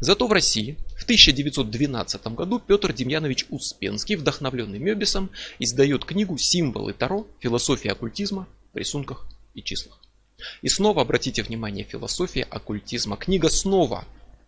[0.00, 7.26] Зато в России в 1912 году Петр Демьянович Успенский, вдохновленный Мебисом, издает книгу «Символы Таро.
[7.38, 9.99] Философия оккультизма в рисунках и числах».
[10.62, 13.16] И снова обратите внимание, философия оккультизма.
[13.16, 14.04] Книга снова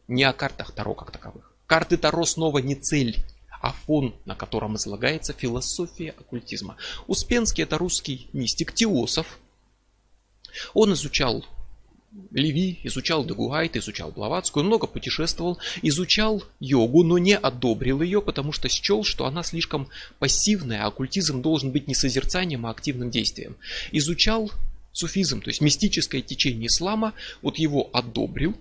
[0.09, 1.53] не о картах Таро как таковых.
[1.67, 3.25] Карты Таро снова не цель,
[3.61, 6.77] а фон, на котором излагается философия оккультизма.
[7.07, 9.39] Успенский это русский мистик Теософ.
[10.75, 11.45] Он изучал
[12.31, 18.69] Леви, изучал Дегуайт, изучал Блаватскую, много путешествовал, изучал йогу, но не одобрил ее, потому что
[18.69, 23.57] счел, что она слишком пассивная, а оккультизм должен быть не созерцанием, а активным действием.
[23.93, 24.51] Изучал
[24.93, 28.57] суфизм, то есть мистическое течение ислама, вот его одобрил,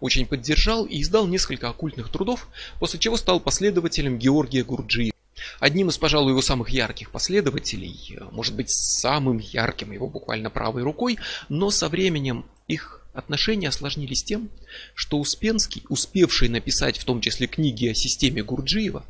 [0.00, 5.14] очень поддержал и издал несколько оккультных трудов, после чего стал последователем Георгия Гурджиева.
[5.60, 11.18] Одним из, пожалуй, его самых ярких последователей, может быть, самым ярким его буквально правой рукой,
[11.48, 14.50] но со временем их отношения осложнились тем,
[14.94, 19.04] что Успенский, успевший написать в том числе книги о системе Гурджиева,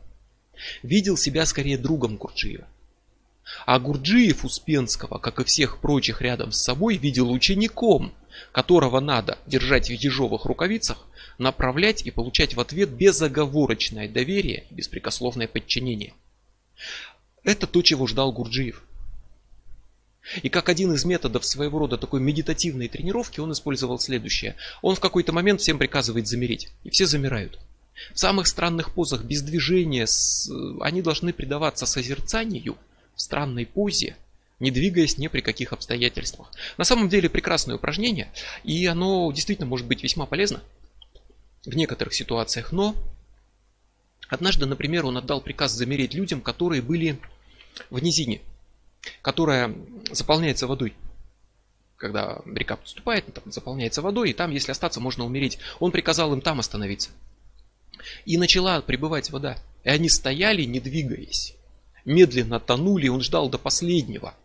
[0.83, 2.67] видел себя скорее другом Гурджиева.
[3.65, 8.13] А Гурджиев Успенского, как и всех прочих рядом с собой, видел учеником,
[8.53, 11.07] которого надо держать в ежовых рукавицах,
[11.39, 16.15] направлять и получать в ответ безоговорочное доверие беспрекословное подчинение.
[17.45, 18.83] Это то, чего ждал Гурджиев.
[20.43, 24.57] И как один из методов своего рода такой медитативной тренировки он использовал следующее.
[24.83, 26.69] Он в какой-то момент всем приказывает замереть.
[26.83, 27.61] И все замирают.
[28.13, 30.07] В самых странных позах без движения
[30.81, 32.77] они должны предаваться созерцанию
[33.17, 34.17] в странной позе,
[34.61, 36.53] не двигаясь ни при каких обстоятельствах.
[36.77, 40.63] На самом деле прекрасное упражнение, и оно действительно может быть весьма полезно
[41.65, 42.95] в некоторых ситуациях, но
[44.29, 47.19] однажды, например, он отдал приказ замереть людям, которые были
[47.91, 48.41] в низине,
[49.23, 49.75] которая
[50.13, 50.95] заполняется водой.
[51.97, 55.59] Когда река подступает, там заполняется водой, и там, если остаться, можно умереть.
[55.81, 57.09] Он приказал им там остановиться.
[58.27, 59.59] И начала прибывать вода.
[59.83, 61.56] И они стояли, не двигаясь.
[62.07, 64.35] Медленно тонули, он ждал до последнего–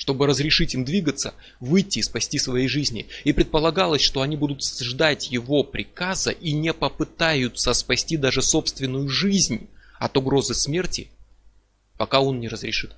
[0.00, 3.06] чтобы разрешить им двигаться, выйти и спасти свои жизни.
[3.24, 9.68] И предполагалось, что они будут ждать его приказа и не попытаются спасти даже собственную жизнь
[9.98, 11.10] от угрозы смерти,
[11.98, 12.96] пока он не разрешит.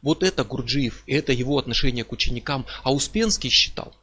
[0.00, 2.64] Вот это Гурджиев, и это его отношение к ученикам.
[2.82, 3.94] А Успенский считал,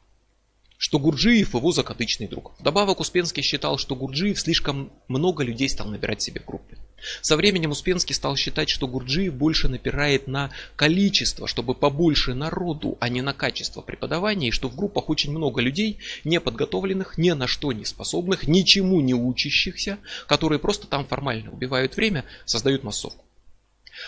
[0.80, 2.54] что Гурджиев его закадычный друг.
[2.58, 6.78] Вдобавок Успенский считал, что Гурджиев слишком много людей стал набирать себе в группе.
[7.22, 13.10] Со временем Успенский стал считать, что Гурджиев больше напирает на количество, чтобы побольше народу, а
[13.10, 17.74] не на качество преподавания, и что в группах очень много людей, неподготовленных, ни на что
[17.74, 23.26] не способных, ничему не учащихся, которые просто там формально убивают время, создают массовку.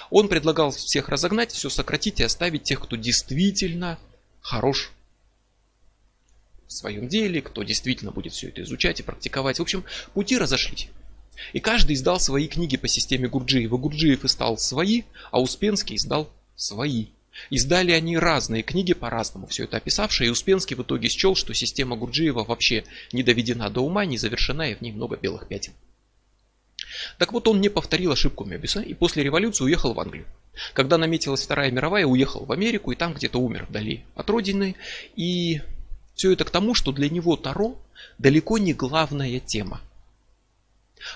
[0.09, 3.99] Он предлагал всех разогнать, все сократить и оставить тех, кто действительно
[4.39, 4.93] хорош
[6.71, 9.59] в своем деле, кто действительно будет все это изучать и практиковать.
[9.59, 10.87] В общем, пути разошлись.
[11.51, 13.75] И каждый издал свои книги по системе Гурджиева.
[13.77, 17.07] Гурджиев издал свои, а Успенский издал свои.
[17.49, 21.97] Издали они разные книги по-разному, все это описавшие, и Успенский в итоге счел, что система
[21.97, 25.73] Гурджиева вообще не доведена до ума, не завершена, и в ней много белых пятен.
[27.17, 30.25] Так вот, он не повторил ошибку Мебиса и после революции уехал в Англию.
[30.73, 34.75] Когда наметилась Вторая мировая, уехал в Америку и там где-то умер вдали от родины.
[35.15, 35.61] И
[36.21, 37.81] все это к тому, что для него Таро
[38.19, 39.81] далеко не главная тема.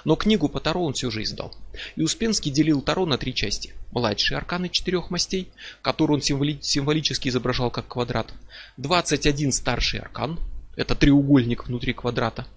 [0.04, 1.56] Но книгу по Таро он все же издал.
[1.96, 3.76] И Успенский делил Таро на три части.
[3.92, 5.52] Младшие арканы четырех мастей,
[5.84, 8.34] которые он символи- символически изображал как квадрат.
[8.78, 10.40] 21 старший аркан,
[10.76, 12.48] это треугольник внутри квадрата.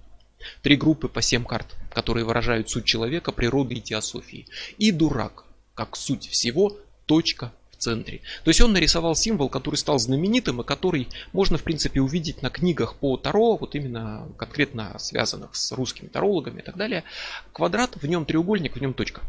[0.63, 4.47] Три группы по 7 карт, которые выражают суть человека, природы и теософии.
[4.79, 8.21] И дурак, как суть всего, точка центре.
[8.45, 12.51] То есть он нарисовал символ, который стал знаменитым и который можно в принципе увидеть на
[12.51, 17.05] книгах по Таро, вот именно конкретно связанных с русскими тарологами и так далее.
[17.53, 19.23] Квадрат, в нем треугольник, в нем точка.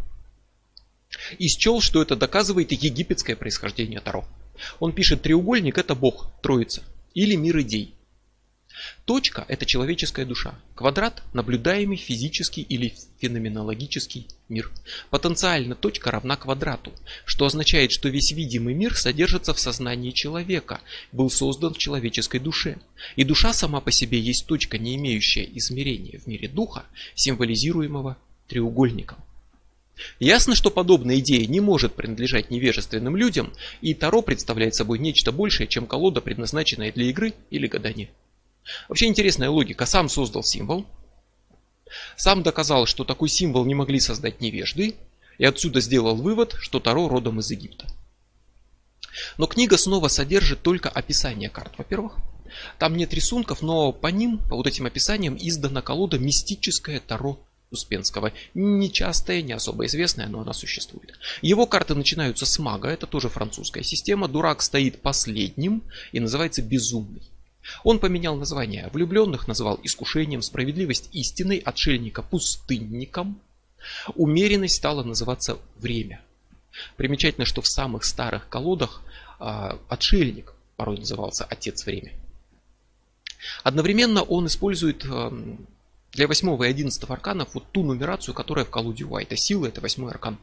[1.38, 4.26] И счел, что это доказывает египетское происхождение Таро.
[4.80, 6.84] Он пишет, треугольник это Бог, Троица,
[7.14, 7.96] или мир идей.
[9.06, 10.54] Точка– это человеческая душа.
[10.76, 14.72] Квадрат– наблюдаемый физический или феноменологический мир.
[15.10, 16.94] Потенциально точка равна квадрату,
[17.26, 22.78] что означает, что весь видимый мир содержится в сознании человека, был создан в человеческой душе.
[23.16, 29.18] И душа сама по себе есть точка, не имеющая измерения в мире духа, символизируемого треугольником.
[30.20, 35.68] Ясно, что подобная идея не может принадлежать невежественным людям, и Таро представляет собой нечто большее,
[35.68, 38.10] чем колода, предназначенная для игры или гадания.
[38.88, 39.86] Вообще интересная логика.
[39.86, 40.86] Сам создал символ,
[42.18, 44.96] сам доказал, что такой символ не могли создать невежды,
[45.38, 47.88] и отсюда сделал вывод, что Таро родом из Египта.
[49.38, 52.18] Но книга снова содержит только описание карт, во-первых.
[52.78, 57.40] Там нет рисунков, но по ним, по вот этим описаниям, издана колода «Мистическое Таро
[57.72, 58.34] Успенского.
[58.56, 61.14] Нечастая, не особо известная, но она существует.
[61.42, 64.28] Его карты начинаются с мага, это тоже французская система.
[64.28, 67.22] Дурак стоит последним и называется «Безумный».
[67.84, 68.90] Он поменял название.
[68.94, 73.40] Влюбленных называл искушением, справедливость истиной, отшельника пустынником.
[74.16, 76.22] Умеренность стала называться время.
[76.98, 79.02] Примечательно, что в самых старых колодах
[79.40, 82.12] э, отшельник порой назывался отец время.
[83.64, 85.32] Одновременно он использует э,
[86.12, 89.36] для 8 и 11 арканов вот ту нумерацию, которая в колоде Уайта.
[89.36, 90.38] Сила это 8 аркан.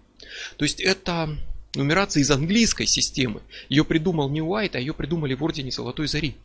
[0.56, 1.36] То есть это
[1.74, 3.42] нумерация из английской системы.
[3.68, 6.36] Ее придумал не Уайт, а ее придумали в Ордене Золотой Зари.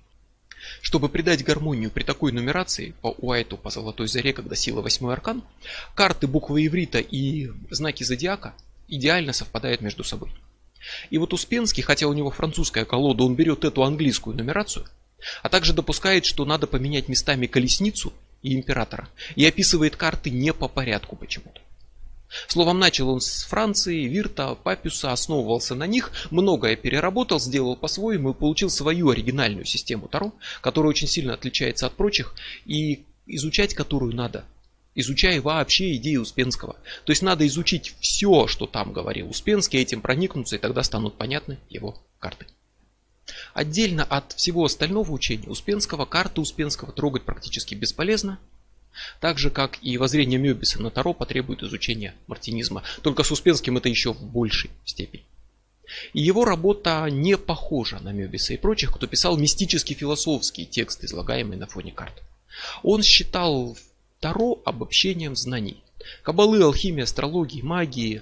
[0.82, 5.44] Чтобы придать гармонию при такой нумерации, по Уайту, по Золотой Заре, когда сила 8 аркан,
[5.96, 8.54] карты буквы иврита и знаки зодиака
[8.88, 10.32] идеально совпадают между собой.
[11.10, 14.86] И вот Успенский, хотя у него французская колода, он берет эту английскую нумерацию,
[15.44, 20.68] а также допускает, что надо поменять местами колесницу и императора, и описывает карты не по
[20.68, 21.62] порядку почему-то.
[22.48, 28.34] Словом, начал он с Франции, Вирта, Папюса, основывался на них, многое переработал, сделал по-своему и
[28.34, 34.46] получил свою оригинальную систему Таро, которая очень сильно отличается от прочих и изучать которую надо,
[34.96, 36.76] изучая вообще идеи Успенского.
[37.06, 41.60] То есть надо изучить все, что там говорил Успенский, этим проникнуться, и тогда станут понятны
[41.70, 42.46] его карты.
[43.54, 48.40] Отдельно от всего остального учения Успенского, карты Успенского трогать практически бесполезно,
[49.20, 52.84] так же, как и воззрение Мёбиса на Таро потребует изучения мартинизма.
[53.02, 55.24] Только с Успенским это еще в большей степени.
[56.14, 61.60] И его работа не похожа на Мёбиса и прочих, кто писал мистический философские тексты, излагаемые
[61.60, 62.22] на фоне карт.
[62.84, 63.78] Он считал
[64.20, 65.84] Таро обобщением знаний.
[66.24, 68.22] Кабалы, алхимии, астрологии, магии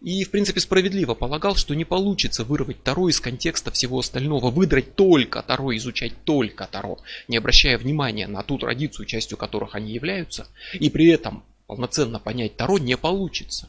[0.00, 4.94] и, в принципе, справедливо полагал, что не получится вырвать Таро из контекста всего остального, выдрать
[4.94, 10.46] только Таро, изучать только Таро, не обращая внимания на ту традицию, частью которых они являются,
[10.72, 13.68] и при этом полноценно понять Таро не получится.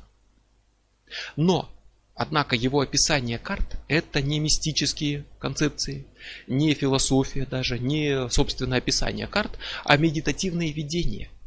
[1.36, 1.68] Но,
[2.14, 6.06] однако, его описание карт– это не мистические концепции,
[6.46, 11.32] не философия даже, не собственное описание карт, а медитативное видение–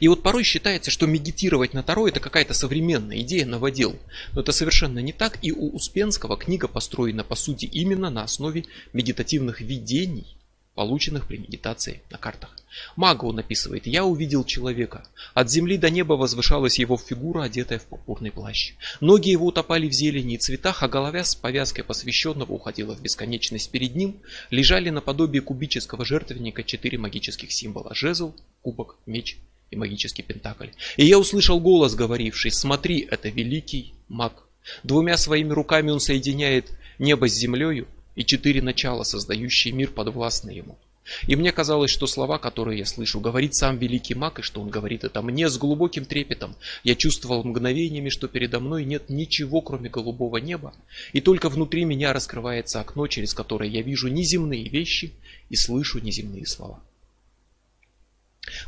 [0.00, 3.96] и вот порой считается, что медитировать на Таро это какая-то современная идея новодел.
[4.32, 8.64] Но это совершенно не так, и у Успенского книга построена по сути именно на основе
[8.92, 10.36] медитативных видений,
[10.74, 12.56] полученных при медитации на картах.
[12.96, 15.06] Мага он описывает, я увидел человека.
[15.34, 18.72] От земли до неба возвышалась его фигура, одетая в пурпурный плащ.
[19.00, 23.70] Ноги его утопали в зелени и цветах, а голова с повязкой посвященного уходила в бесконечность.
[23.70, 24.20] Перед ним
[24.50, 27.94] лежали наподобие кубического жертвенника четыре магических символа.
[27.94, 29.38] Жезл, кубок, меч
[29.72, 30.68] и магический пентакль.
[30.96, 34.44] И я услышал голос, говоривший, смотри, это великий маг.
[34.84, 40.78] Двумя своими руками он соединяет небо с землею и четыре начала, создающие мир, подвластны ему.
[41.26, 44.68] И мне казалось, что слова, которые я слышу, говорит сам великий маг, и что он
[44.68, 46.54] говорит это мне с глубоким трепетом.
[46.84, 50.74] Я чувствовал мгновениями, что передо мной нет ничего, кроме голубого неба,
[51.12, 55.12] и только внутри меня раскрывается окно, через которое я вижу неземные вещи
[55.50, 56.80] и слышу неземные слова.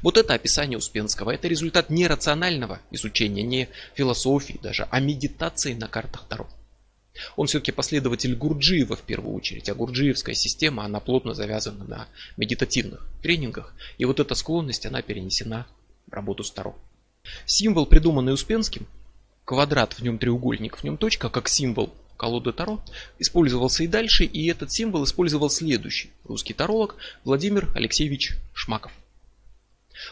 [0.02, 1.30] Вот это описание Успенского.
[1.30, 6.48] Это результат не рационального изучения, не философии даже, а медитации на картах Таро.
[7.36, 13.06] Он все-таки последователь Гурджиева в первую очередь, а Гурджиевская система, она плотно завязана на медитативных
[13.22, 15.66] тренингах, и вот эта склонность, она перенесена
[16.08, 16.74] в работу Старо.
[17.46, 18.86] Символ, придуманный Успенским,
[19.44, 22.82] квадрат, в нем треугольник, в нем точка, как символ колоды Таро,
[23.18, 28.92] использовался и дальше, и этот символ использовал следующий русский таролог Владимир Алексеевич Шмаков.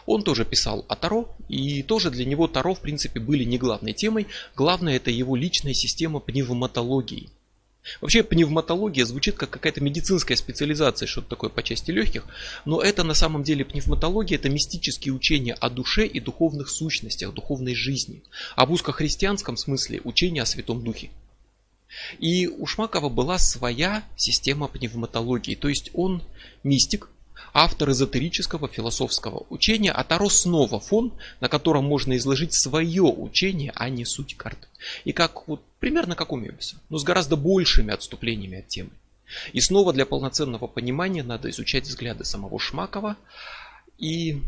[0.07, 3.93] Он тоже писал о Таро, и тоже для него Таро в принципе были не главной
[3.93, 7.31] темой, главное это его личная система пневматологии.
[8.01, 12.25] Вообще пневматология звучит как какая-то медицинская специализация, что-то такое по части легких,
[12.65, 17.75] но это на самом деле пневматология, это мистические учения о душе и духовных сущностях, духовной
[17.75, 18.23] жизни,
[18.57, 21.11] в узкохристианском смысле учения о Святом Духе.
[22.21, 26.23] И у Шмакова была своя система пневматологии, то есть он
[26.63, 27.09] мистик,
[27.53, 33.89] автор эзотерического философского учения, а Таро снова фон, на котором можно изложить свое учение, а
[33.89, 34.69] не суть карт.
[35.05, 38.91] И как вот примерно как у Мебиса, но с гораздо большими отступлениями от темы.
[39.53, 43.17] И снова для полноценного понимания надо изучать взгляды самого Шмакова.
[43.99, 44.43] И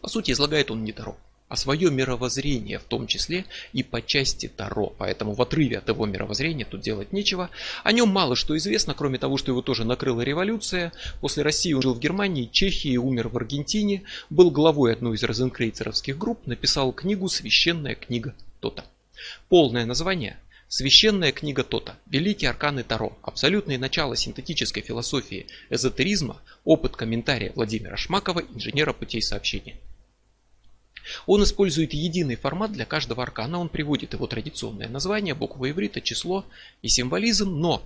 [0.00, 1.16] по сути излагает он не Таро
[1.50, 4.94] а свое мировоззрение, в том числе и по части Таро.
[4.96, 7.50] Поэтому в отрыве от его мировоззрения тут делать нечего.
[7.82, 10.92] О нем мало что известно, кроме того, что его тоже накрыла революция.
[11.20, 16.16] После России он жил в Германии, Чехии, умер в Аргентине, был главой одной из розенкрейцеровских
[16.16, 18.84] групп, написал книгу «Священная книга Тота».
[19.48, 20.38] Полное название
[20.68, 28.44] Священная книга Тота, Великие арканы Таро, абсолютное начало синтетической философии эзотеризма, опыт комментария Владимира Шмакова,
[28.54, 29.80] инженера путей сообщения.
[31.26, 33.58] Он использует единый формат для каждого аркана.
[33.58, 36.44] Он приводит его традиционное название, буквы иврита, число
[36.82, 37.82] и символизм, но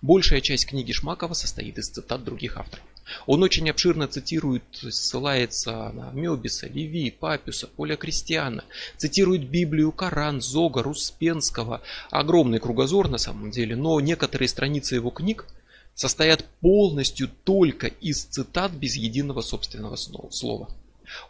[0.00, 2.84] большая часть книги Шмакова состоит из цитат других авторов.
[3.26, 8.64] Он очень обширно цитирует, ссылается на Мебиса, Леви, Папюса, Поля Кристиана,
[8.96, 11.82] цитирует Библию, Коран, Зога, Руспенского.
[12.10, 15.46] Огромный кругозор на самом деле, но некоторые страницы его книг
[15.94, 20.68] состоят полностью только из цитат без единого собственного слова.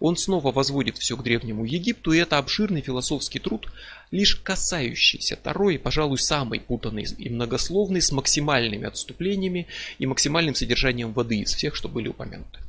[0.00, 3.70] Он снова возводит все к Древнему Египту, и это обширный философский труд,
[4.10, 9.66] лишь касающийся Таро и, пожалуй, самый путанный и многословный, с максимальными отступлениями
[9.98, 12.60] и максимальным содержанием воды из всех, что были упомянуты.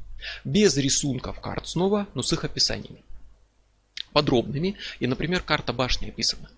[0.43, 3.03] Без рисунков карт снова, но с их описаниями.
[4.13, 6.49] Подробными, и, например, карта башни описана.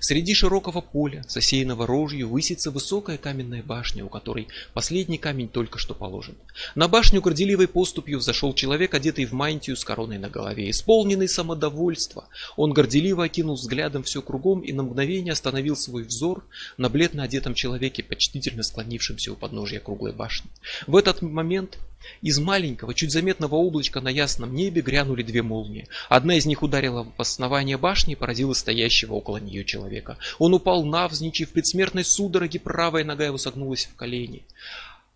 [0.00, 5.94] Среди широкого поля, засеянного рожью, высится высокая каменная башня, у которой последний камень только что
[5.94, 6.34] положен.
[6.74, 12.28] На башню горделивой поступью взошел человек, одетый в мантию с короной на голове, исполненный самодовольства.
[12.56, 16.44] Он горделиво окинул взглядом все кругом и на мгновение остановил свой взор
[16.76, 20.50] на бледно одетом человеке, почтительно склонившемся у подножия круглой башни.
[20.86, 21.78] В этот момент
[22.22, 25.88] из маленького, чуть заметного облачка на ясном небе грянули две молнии.
[26.08, 30.18] Одна из них ударила в основание башни и поразила стоящего около нее человека.
[30.38, 34.42] Он упал навзничь, и в предсмертной судороге правая нога его согнулась в колени.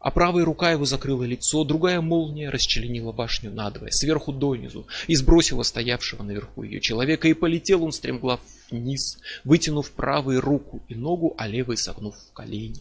[0.01, 5.65] А правая рука его закрыла лицо, другая молния расчленила башню надвое, сверху донизу, и сбросила
[5.65, 11.49] стоявшего наверху ее человека, и полетел он стремглав вниз, вытянув правую руку и ногу, а
[11.49, 12.81] левой согнув в колени.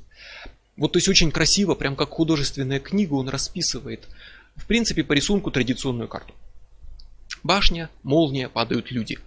[0.77, 4.07] Вот то есть очень красиво, прям как художественная книга, он расписывает,
[4.55, 6.33] в принципе, по рисунку традиционную карту.
[7.43, 9.19] Башня, молния, падают люди.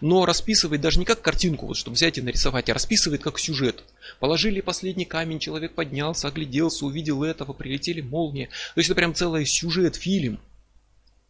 [0.00, 3.82] Но расписывает даже не как картинку, вот чтобы взять и нарисовать, а расписывает как сюжет.
[4.20, 8.46] Положили последний камень, человек поднялся, огляделся, увидел этого, прилетели молнии.
[8.74, 10.38] То есть это прям целый сюжет, фильм,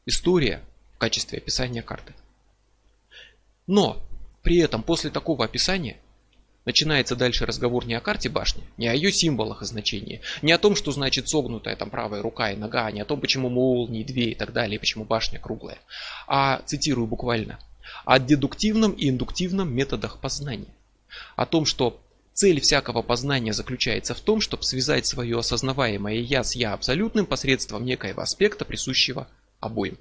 [0.07, 0.63] история
[0.95, 2.13] в качестве описания карты.
[3.67, 4.03] Но
[4.43, 5.97] при этом после такого описания
[6.65, 10.59] Начинается дальше разговор не о карте башни, не о ее символах и значении, не о
[10.59, 14.31] том, что значит согнутая там правая рука и нога, не о том, почему молнии две
[14.31, 15.79] и так далее, почему башня круглая,
[16.27, 17.59] а, цитирую буквально,
[18.07, 20.73] о дедуктивном и индуктивном методах познания.
[21.37, 22.01] О том, что
[22.35, 27.85] Цель всякого познания заключается в том, чтобы связать свое осознаваемое «я» с «я» абсолютным посредством
[27.85, 29.29] некоего аспекта, присущего
[29.61, 29.97] обоим.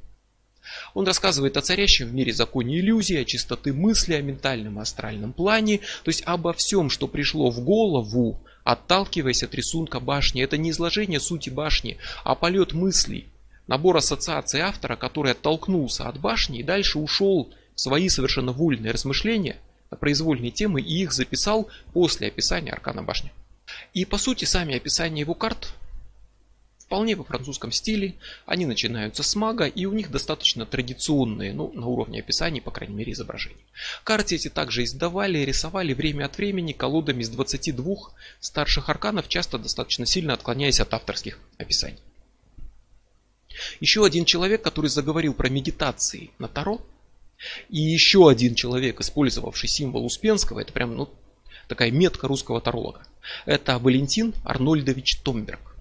[0.94, 5.34] Он рассказывает о царящем в мире законе иллюзии, о чистоты мысли, о ментальном и астральном
[5.34, 10.42] плане, то есть обо всем, что пришло в голову, отталкиваясь от рисунка башни.
[10.42, 13.28] Это не изложение сути башни, а полет мыслей,
[13.68, 19.58] набор ассоциаций автора, который оттолкнулся от башни и дальше ушел в свои совершенно вольные размышления
[19.92, 23.32] на произвольные темы и их записал после описания аркана башни.
[23.94, 25.74] И по сути сами описания его карт
[26.86, 28.16] вполне во французском стиле.
[28.46, 32.96] Они начинаются с мага и у них достаточно традиционные, ну, на уровне описаний, по крайней
[32.96, 33.58] мере, изображений.
[34.04, 37.96] Карты эти также издавали и рисовали время от времени колодами из 22
[38.40, 42.00] старших арканов, часто достаточно сильно отклоняясь от авторских описаний.
[43.80, 46.82] Еще один человек, который заговорил про медитации на Таро,
[47.70, 51.10] и еще один человек, использовавший символ Успенского, это прям ну,
[51.68, 53.06] такая метка русского таролога,
[53.46, 55.73] это Валентин Арнольдович Томберг.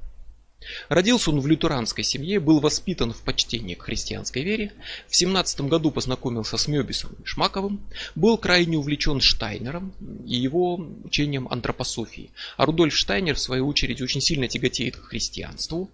[0.89, 4.73] Родился он в лютеранской семье, был воспитан в почтении к христианской вере.
[5.09, 7.81] В 17 году познакомился с Мёбисом и Шмаковым,
[8.15, 9.93] был крайне увлечен Штайнером
[10.27, 12.31] и его учением антропософии.
[12.57, 15.91] А Рудольф Штайнер, в свою очередь, очень сильно тяготеет к христианству.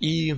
[0.00, 0.36] И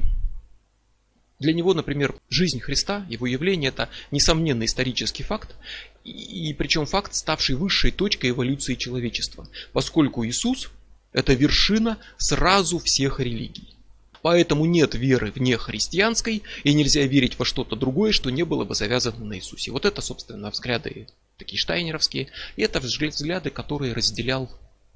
[1.41, 5.57] для него, например, жизнь Христа, его явление, это несомненный исторический факт,
[6.05, 10.71] и, и причем факт, ставший высшей точкой эволюции человечества, поскольку Иисус
[11.13, 13.75] это вершина сразу всех религий.
[14.23, 18.75] Поэтому нет веры вне христианской, и нельзя верить во что-то другое, что не было бы
[18.75, 19.73] завязано на Иисусе.
[19.73, 21.07] Вот это, собственно, взгляды
[21.39, 24.51] такие штайнеровские, и это взгляды, которые разделял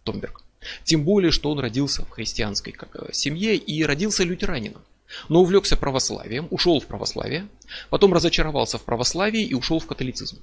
[0.05, 0.43] Томберг.
[0.85, 4.83] Тем более, что он родился в христианской э, семье и родился лютеранином.
[5.29, 7.47] Но увлекся православием, ушел в православие,
[7.91, 10.39] потом разочаровался в православии и ушел в католицизм.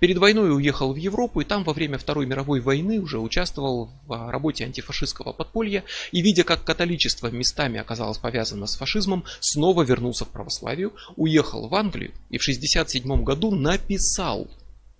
[0.00, 4.30] Перед войной уехал в Европу и там во время Второй мировой войны уже участвовал в
[4.30, 10.28] работе антифашистского подполья и видя, как католичество местами оказалось повязано с фашизмом, снова вернулся в
[10.28, 14.48] православию, уехал в Англию и в 1967 году написал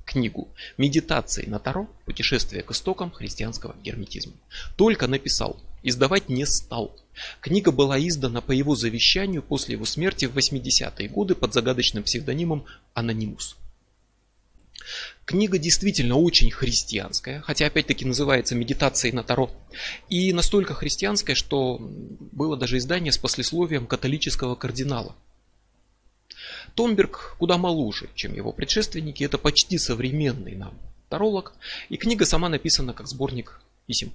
[0.05, 0.49] книгу
[0.79, 1.89] «Медитации на Таро.
[2.05, 4.35] Путешествие к истокам христианского герметизма».
[4.77, 6.97] Только написал, издавать не стал.
[7.41, 12.64] Книга была издана по его завещанию после его смерти в 80-е годы под загадочным псевдонимом
[12.95, 13.57] «Анонимус».
[15.24, 19.51] Книга действительно очень христианская, хотя опять-таки называется «Медитацией на Таро».
[20.09, 25.14] И настолько христианская, что было даже издание с послесловием католического кардинала.
[26.74, 30.74] Томберг куда моложе, чем его предшественники, это почти современный нам
[31.09, 31.53] таролог,
[31.91, 34.12] и книга сама написана как сборник писем.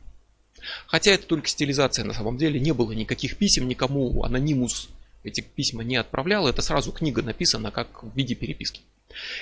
[0.87, 4.89] Хотя это только стилизация на самом деле, не было никаких писем, никому анонимус
[5.23, 8.81] эти письма не отправлял, это сразу книга написана как в виде переписки.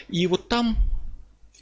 [0.09, 0.77] И вот там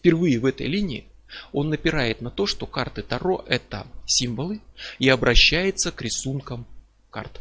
[0.04, 1.06] впервые в этой линии
[1.54, 4.60] он напирает на то, что карты Таро это символы
[5.00, 6.68] и обращается к рисункам
[7.10, 7.40] карт.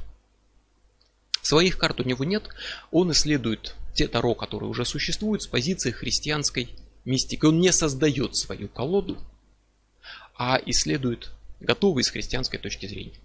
[1.42, 2.44] Своих карт у него нет,
[2.92, 6.68] он исследует те Таро, которые уже существуют с позиции христианской
[7.04, 7.44] мистики.
[7.44, 9.18] Он не создает свою колоду,
[10.36, 13.18] а исследует готовые с христианской точки зрения.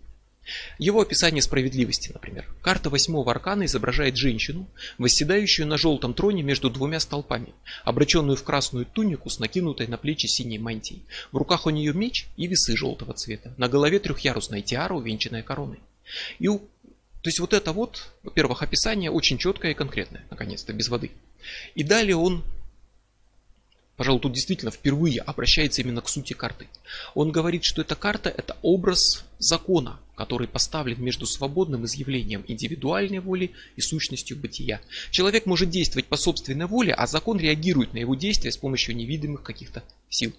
[0.77, 2.45] Его описание справедливости, например.
[2.61, 4.67] Карта восьмого аркана изображает женщину,
[4.97, 10.27] восседающую на желтом троне между двумя столпами, обращенную в красную тунику с накинутой на плечи
[10.27, 11.03] синей мантией.
[11.31, 13.53] В руках у нее меч и весы желтого цвета.
[13.57, 15.79] На голове трехъярусная тиара, увенчанная короной.
[16.39, 16.59] И у...
[16.59, 21.11] То есть вот это вот, во-первых, описание очень четкое и конкретное, наконец-то, без воды.
[21.75, 22.43] И далее он
[23.97, 26.67] пожалуй, тут действительно впервые обращается именно к сути карты.
[27.15, 33.51] Он говорит, что эта карта это образ закона, который поставлен между свободным изъявлением индивидуальной воли
[33.75, 34.79] и сущностью бытия.
[35.09, 39.41] Человек может действовать по собственной воле, а закон реагирует на его действия с помощью невидимых
[39.41, 40.31] каких-то сил.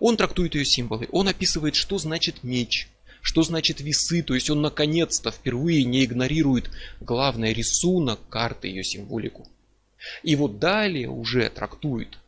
[0.00, 2.88] Он трактует ее символы, он описывает, что значит меч,
[3.20, 6.70] что значит весы, то есть он наконец-то впервые не игнорирует
[7.00, 9.46] главный рисунок карты, ее символику.
[10.22, 12.18] И вот далее уже трактует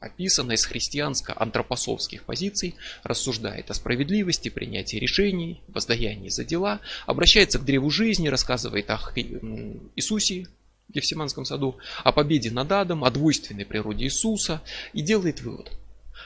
[0.00, 7.90] описанной с христианско-антропосовских позиций, рассуждает о справедливости, принятии решений, воздаянии за дела, обращается к древу
[7.90, 8.98] жизни, рассказывает о
[9.96, 10.46] Иисусе
[10.88, 15.70] в Гефсиманском саду, о победе над адом, о двойственной природе Иисуса и делает вывод.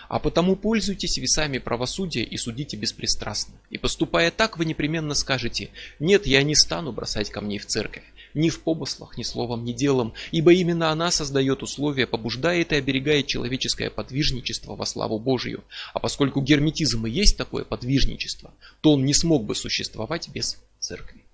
[0.08, 3.54] А потому пользуйтесь весами правосудия и судите беспристрастно.
[3.70, 8.04] И поступая так, вы непременно скажете, нет, я не стану бросать камней в церковь
[8.34, 13.26] ни в помыслах, ни словом, ни делом, ибо именно она создает условия, побуждает и оберегает
[13.26, 15.64] человеческое подвижничество во славу Божию.
[15.92, 21.24] А поскольку герметизм и есть такое подвижничество, то он не смог бы существовать без церкви.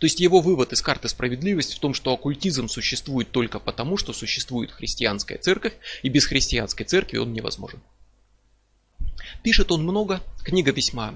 [0.00, 4.12] То есть его вывод из карты справедливости в том, что оккультизм существует только потому, что
[4.12, 7.80] существует христианская церковь, и без христианской церкви он невозможен.
[9.42, 11.14] Пишет он много, книга весьма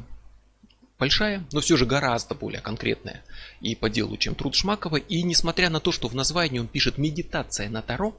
[0.99, 3.25] большая, но все же гораздо более конкретная
[3.61, 4.97] и по делу, чем труд Шмакова.
[4.97, 8.17] И несмотря на то, что в названии он пишет «медитация на Таро»,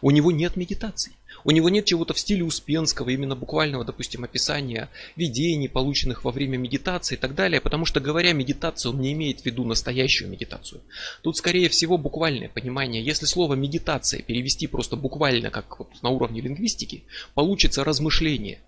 [0.00, 1.12] у него нет медитаций.
[1.44, 6.56] У него нет чего-то в стиле Успенского, именно буквального, допустим, описания видений, полученных во время
[6.56, 10.80] медитации и так далее, потому что, говоря медитацию, он не имеет в виду настоящую медитацию.
[11.22, 13.04] Тут, скорее всего, буквальное понимание.
[13.04, 17.04] Если слово медитация перевести просто буквально, как вот на уровне лингвистики,
[17.34, 18.60] получится размышление.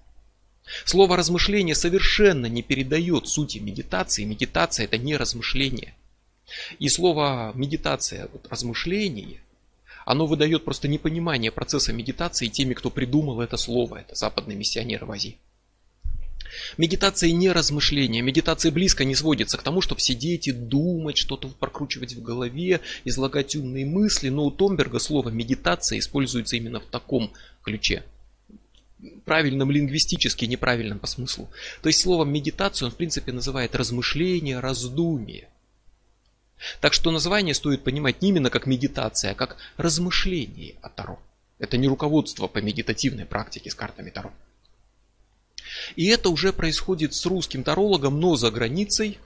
[0.84, 4.24] Слово размышление совершенно не передает сути медитации.
[4.24, 5.94] Медитация это не размышление.
[6.78, 9.40] И слово медитация, вот, размышление,
[10.04, 13.96] оно выдает просто непонимание процесса медитации теми, кто придумал это слово.
[13.96, 15.36] Это западный миссионер в Азии.
[16.78, 18.22] Медитация не размышление.
[18.22, 23.54] Медитация близко не сводится к тому, чтобы сидеть и думать, что-то прокручивать в голове, излагать
[23.54, 24.30] умные мысли.
[24.30, 28.02] Но у Томберга слово медитация используется именно в таком ключе
[29.24, 31.48] правильном лингвистически, неправильном по смыслу.
[31.82, 35.48] То есть словом медитацию он в принципе называет размышление, раздумие.
[36.80, 41.20] Так что название стоит понимать не именно как медитация, а как размышление о Таро.
[41.58, 44.32] Это не руководство по медитативной практике с картами Таро.
[45.96, 49.18] И это уже происходит с русским тарологом, но за границей.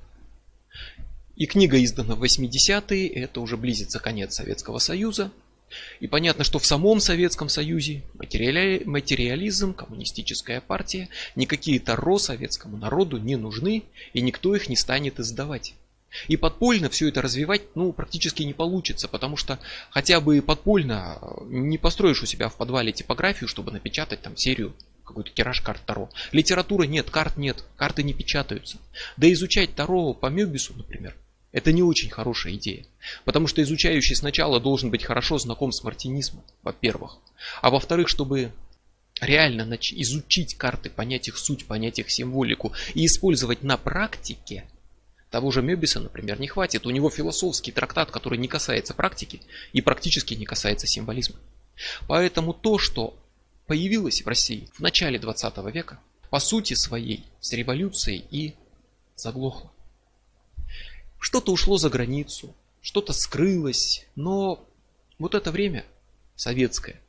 [1.36, 5.30] И книга издана в 80-е, это уже близится конец Советского Союза.
[6.00, 8.82] И понятно, что в самом Советском Союзе материали...
[8.84, 15.74] материализм, коммунистическая партия, никакие Таро советскому народу не нужны, и никто их не станет издавать.
[16.28, 19.58] И подпольно все это развивать ну, практически не получится, потому что
[19.90, 24.74] хотя бы подпольно э, не построишь у себя в подвале типографию, чтобы напечатать там серию
[25.04, 26.10] какой-то тираж карт Таро.
[26.32, 28.78] Литературы нет, карт нет, карты не печатаются.
[29.16, 31.16] Да изучать Таро по Мебису, например,
[31.52, 32.86] это не очень хорошая идея.
[33.24, 37.18] Потому что изучающий сначала должен быть хорошо знаком с мартинизмом, во-первых.
[37.60, 38.52] А во-вторых, чтобы
[39.20, 44.64] реально изучить карты, понять их суть, понять их символику и использовать на практике–
[45.32, 46.86] того же Мебиса, например, не хватит.
[46.86, 49.40] У него философский трактат, который не касается практики
[49.72, 51.36] и практически не касается символизма.
[52.06, 53.18] Поэтому то, что
[53.66, 55.98] появилось в России в начале 20 века,
[56.28, 58.54] по сути своей, с революцией и
[59.16, 59.71] заглохло.
[61.22, 64.68] Что-то ушло за границу, что-то скрылось, но
[65.20, 65.86] вот это время
[66.34, 67.00] советское,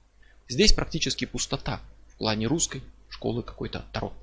[0.48, 4.14] здесь практически пустота в плане русской школы какой-то Таро.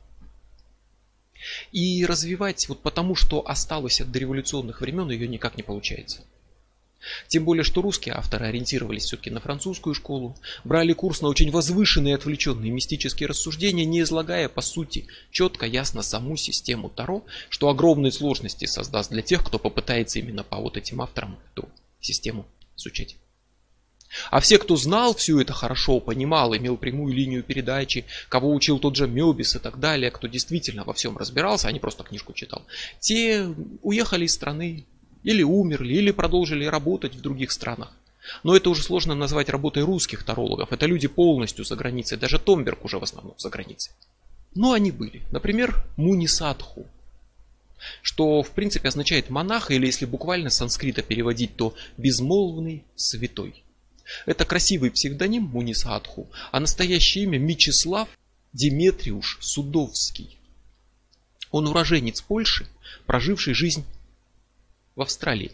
[1.72, 6.22] И развивать вот потому, что осталось от дореволюционных времен, ее никак не получается.
[7.28, 12.14] Тем более, что русские авторы ориентировались все-таки на французскую школу, брали курс на очень возвышенные,
[12.14, 18.66] отвлеченные мистические рассуждения, не излагая по сути четко, ясно саму систему Таро, что огромные сложности
[18.66, 21.68] создаст для тех, кто попытается именно по вот этим авторам эту
[22.01, 22.46] систему
[22.76, 23.16] изучать.
[24.30, 28.96] А все, кто знал все это хорошо, понимал, имел прямую линию передачи, кого учил тот
[28.96, 32.66] же Мебис и так далее, кто действительно во всем разбирался, а не просто книжку читал,
[32.98, 33.46] те
[33.82, 34.84] уехали из страны,
[35.22, 37.92] или умерли, или продолжили работать в других странах.
[38.42, 40.72] Но это уже сложно назвать работой русских тарологов.
[40.72, 42.18] Это люди полностью за границей.
[42.18, 43.92] Даже Томберг уже в основном за границей.
[44.54, 45.22] Но они были.
[45.30, 46.86] Например, Мунисадху.
[48.02, 53.62] Что в принципе означает монах, или если буквально с санскрита переводить, то безмолвный святой.
[54.26, 58.08] Это красивый псевдоним Мунисадху, а настоящее имя Мечислав
[58.52, 60.36] Деметриуш Судовский.
[61.50, 62.66] Он уроженец Польши,
[63.06, 63.84] проживший жизнь
[65.01, 65.53] в Австралии.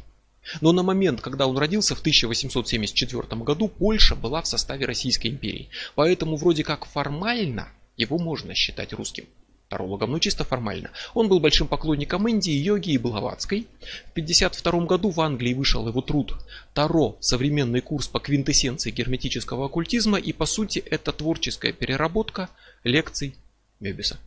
[0.60, 5.68] Но на момент, когда он родился в 1874 году, Польша была в составе Российской империи.
[5.94, 9.26] Поэтому вроде как формально его можно считать русским
[9.68, 10.90] тарологом, но чисто формально.
[11.14, 13.66] Он был большим поклонником Индии, йоги и Блаватской.
[14.08, 16.34] В 1952 году в Англии вышел его труд
[16.74, 17.16] «Таро.
[17.20, 22.48] Современный курс по квинтэссенции герметического оккультизма» и по сути это творческая переработка
[22.84, 23.36] лекций
[23.78, 24.18] Мебиса.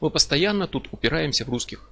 [0.00, 1.90] Мы постоянно тут упираемся в русских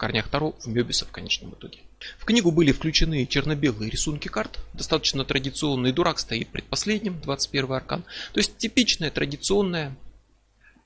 [0.00, 1.80] корнях Таро в Мебиса в конечном итоге.
[2.18, 8.04] В книгу были включены черно-белые рисунки карт, достаточно традиционный дурак стоит предпоследним, 21 аркан.
[8.32, 9.94] То есть типичная традиционная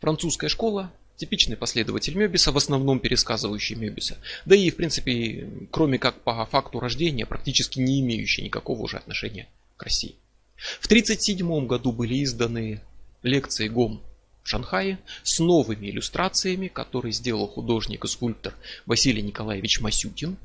[0.00, 4.18] Французская школа, типичный последователь Мебиса, в основном пересказывающий Мебиса.
[4.46, 9.48] Да и, в принципе, кроме как по факту рождения, практически не имеющий никакого уже отношения
[9.76, 10.16] к России.
[10.56, 12.80] В 1937 году были изданы
[13.22, 14.02] лекции ГОМ
[14.44, 18.54] в Шанхае с новыми иллюстрациями, которые сделал художник и скульптор
[18.86, 20.36] Василий Николаевич Масютин.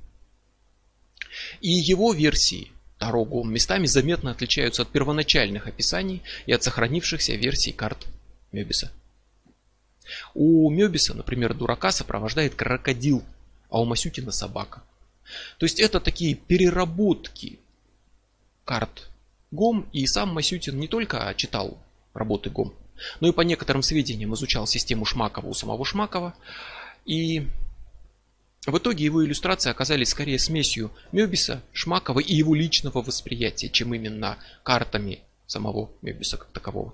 [1.62, 8.08] И его версии ГОМ местами заметно отличаются от первоначальных описаний и от сохранившихся версий карт
[8.52, 8.92] Мебиса.
[10.34, 13.24] У Мебиса, например, дурака сопровождает крокодил,
[13.70, 14.82] а у Масютина собака.
[15.60, 17.60] То есть это такие переработки
[18.66, 19.10] карт
[19.52, 21.78] ГОМ, и сам Масютин не только читал
[22.14, 22.74] работы ГОМ,
[23.20, 26.34] Ну и по некоторым сведениям изучал систему Шмакова у самого Шмакова.
[27.06, 27.48] И
[28.66, 34.38] в итоге его иллюстрации оказались скорее смесью Мёбиса, Шмакова и его личного восприятия, чем именно
[34.64, 36.94] картами самого Мёбиса как такового.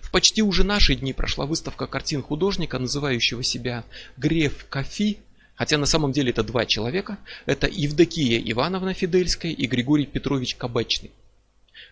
[0.00, 3.84] В почти уже наши дни прошла выставка картин художника, называющего себя
[4.16, 5.18] Греф Кафи,
[5.54, 7.18] хотя на самом деле это два человека.
[7.46, 11.10] Это Евдокия Ивановна Фидельская и Григорий Петрович Кабачный,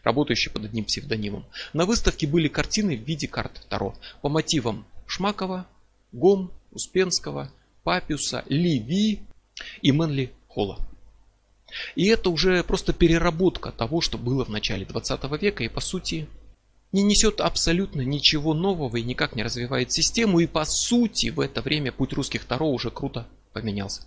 [0.02, 1.44] работающий под одним псевдонимом.
[1.72, 5.66] На выставке были картины в виде карт Таро по мотивам Шмакова,
[6.12, 7.50] Гом, Успенского,
[7.82, 9.20] Папиуса, Леви
[9.82, 10.78] и Мэнли Холла.
[11.94, 16.28] И это уже просто переработка того, что было в начале 20 века и по сути
[16.92, 20.40] не несет абсолютно ничего нового и никак не развивает систему.
[20.40, 24.02] И по сути в это время путь русских Таро уже круто поменялся.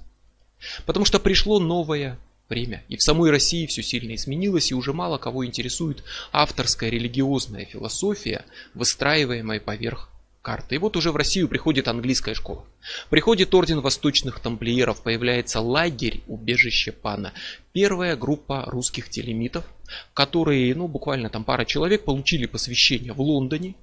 [0.85, 2.19] Потому что пришло новое
[2.53, 2.83] время.
[2.87, 8.45] И в самой России все сильно изменилось, и уже мало кого интересует авторская религиозная философия,
[8.75, 10.09] выстраиваемая поверх
[10.43, 10.75] карты.
[10.75, 12.63] И вот уже в Россию приходит английская школа.
[13.09, 17.33] Приходит орден восточных тамплиеров, появляется лагерь убежище пана.
[17.71, 19.65] Первая группа русских телемитов,
[20.13, 23.73] которые, ну буквально там пара человек, получили посвящение в Лондоне,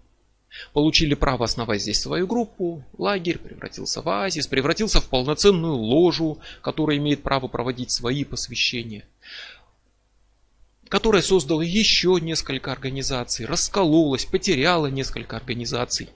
[0.73, 6.97] Получили право основать здесь свою группу, лагерь превратился в оазис, превратился в полноценную ложу, которая
[6.99, 9.05] имеет право проводить свои посвящения
[10.91, 16.11] которая создала еще несколько организаций, раскололась, потеряла несколько организаций.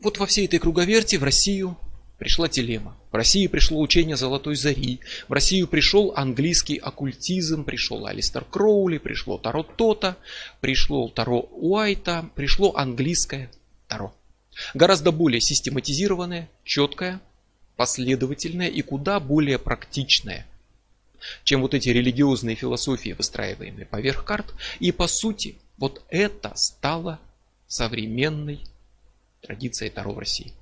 [0.00, 1.76] Вот во всей этой круговерти в Россию
[2.18, 2.96] пришла телема.
[3.10, 5.00] В Россию пришло учение Золотой Зари.
[5.28, 10.16] В Россию пришел английский оккультизм, пришел Алистер Кроули, пришло Таро Тота,
[10.60, 13.50] пришло Таро Уайта, пришло английское
[13.88, 14.14] Таро.
[14.74, 17.20] Гораздо более систематизированное, четкое,
[17.76, 20.46] последовательное и куда более практичное,
[21.44, 24.54] чем вот эти религиозные философии, выстраиваемые поверх карт.
[24.80, 27.20] И по сути, вот это стало
[27.66, 28.60] современной
[29.42, 30.52] традицией Таро в России.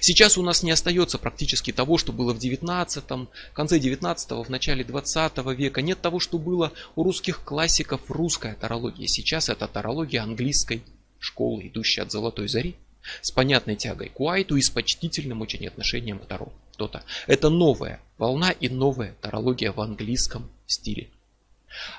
[0.00, 3.04] Сейчас у нас не остается практически того, что было в 19
[3.52, 5.82] конце 19 в начале 20 века.
[5.82, 9.06] Нет того, что было у русских классиков русская тарология.
[9.06, 10.82] Сейчас это тарология английской
[11.18, 12.76] школы, идущая от Золотой Зари,
[13.22, 16.52] с понятной тягой к Уайту и с почтительным очень отношением к Таро.
[16.76, 17.02] То-то.
[17.26, 21.08] Это новая волна и новая тарология в английском стиле.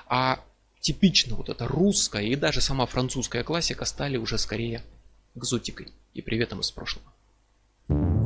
[0.06, 0.42] А
[0.80, 4.82] типично вот эта русская и даже сама французская классика стали уже скорее
[5.34, 7.06] экзотикой и приветом из прошлого.
[7.90, 8.19] you.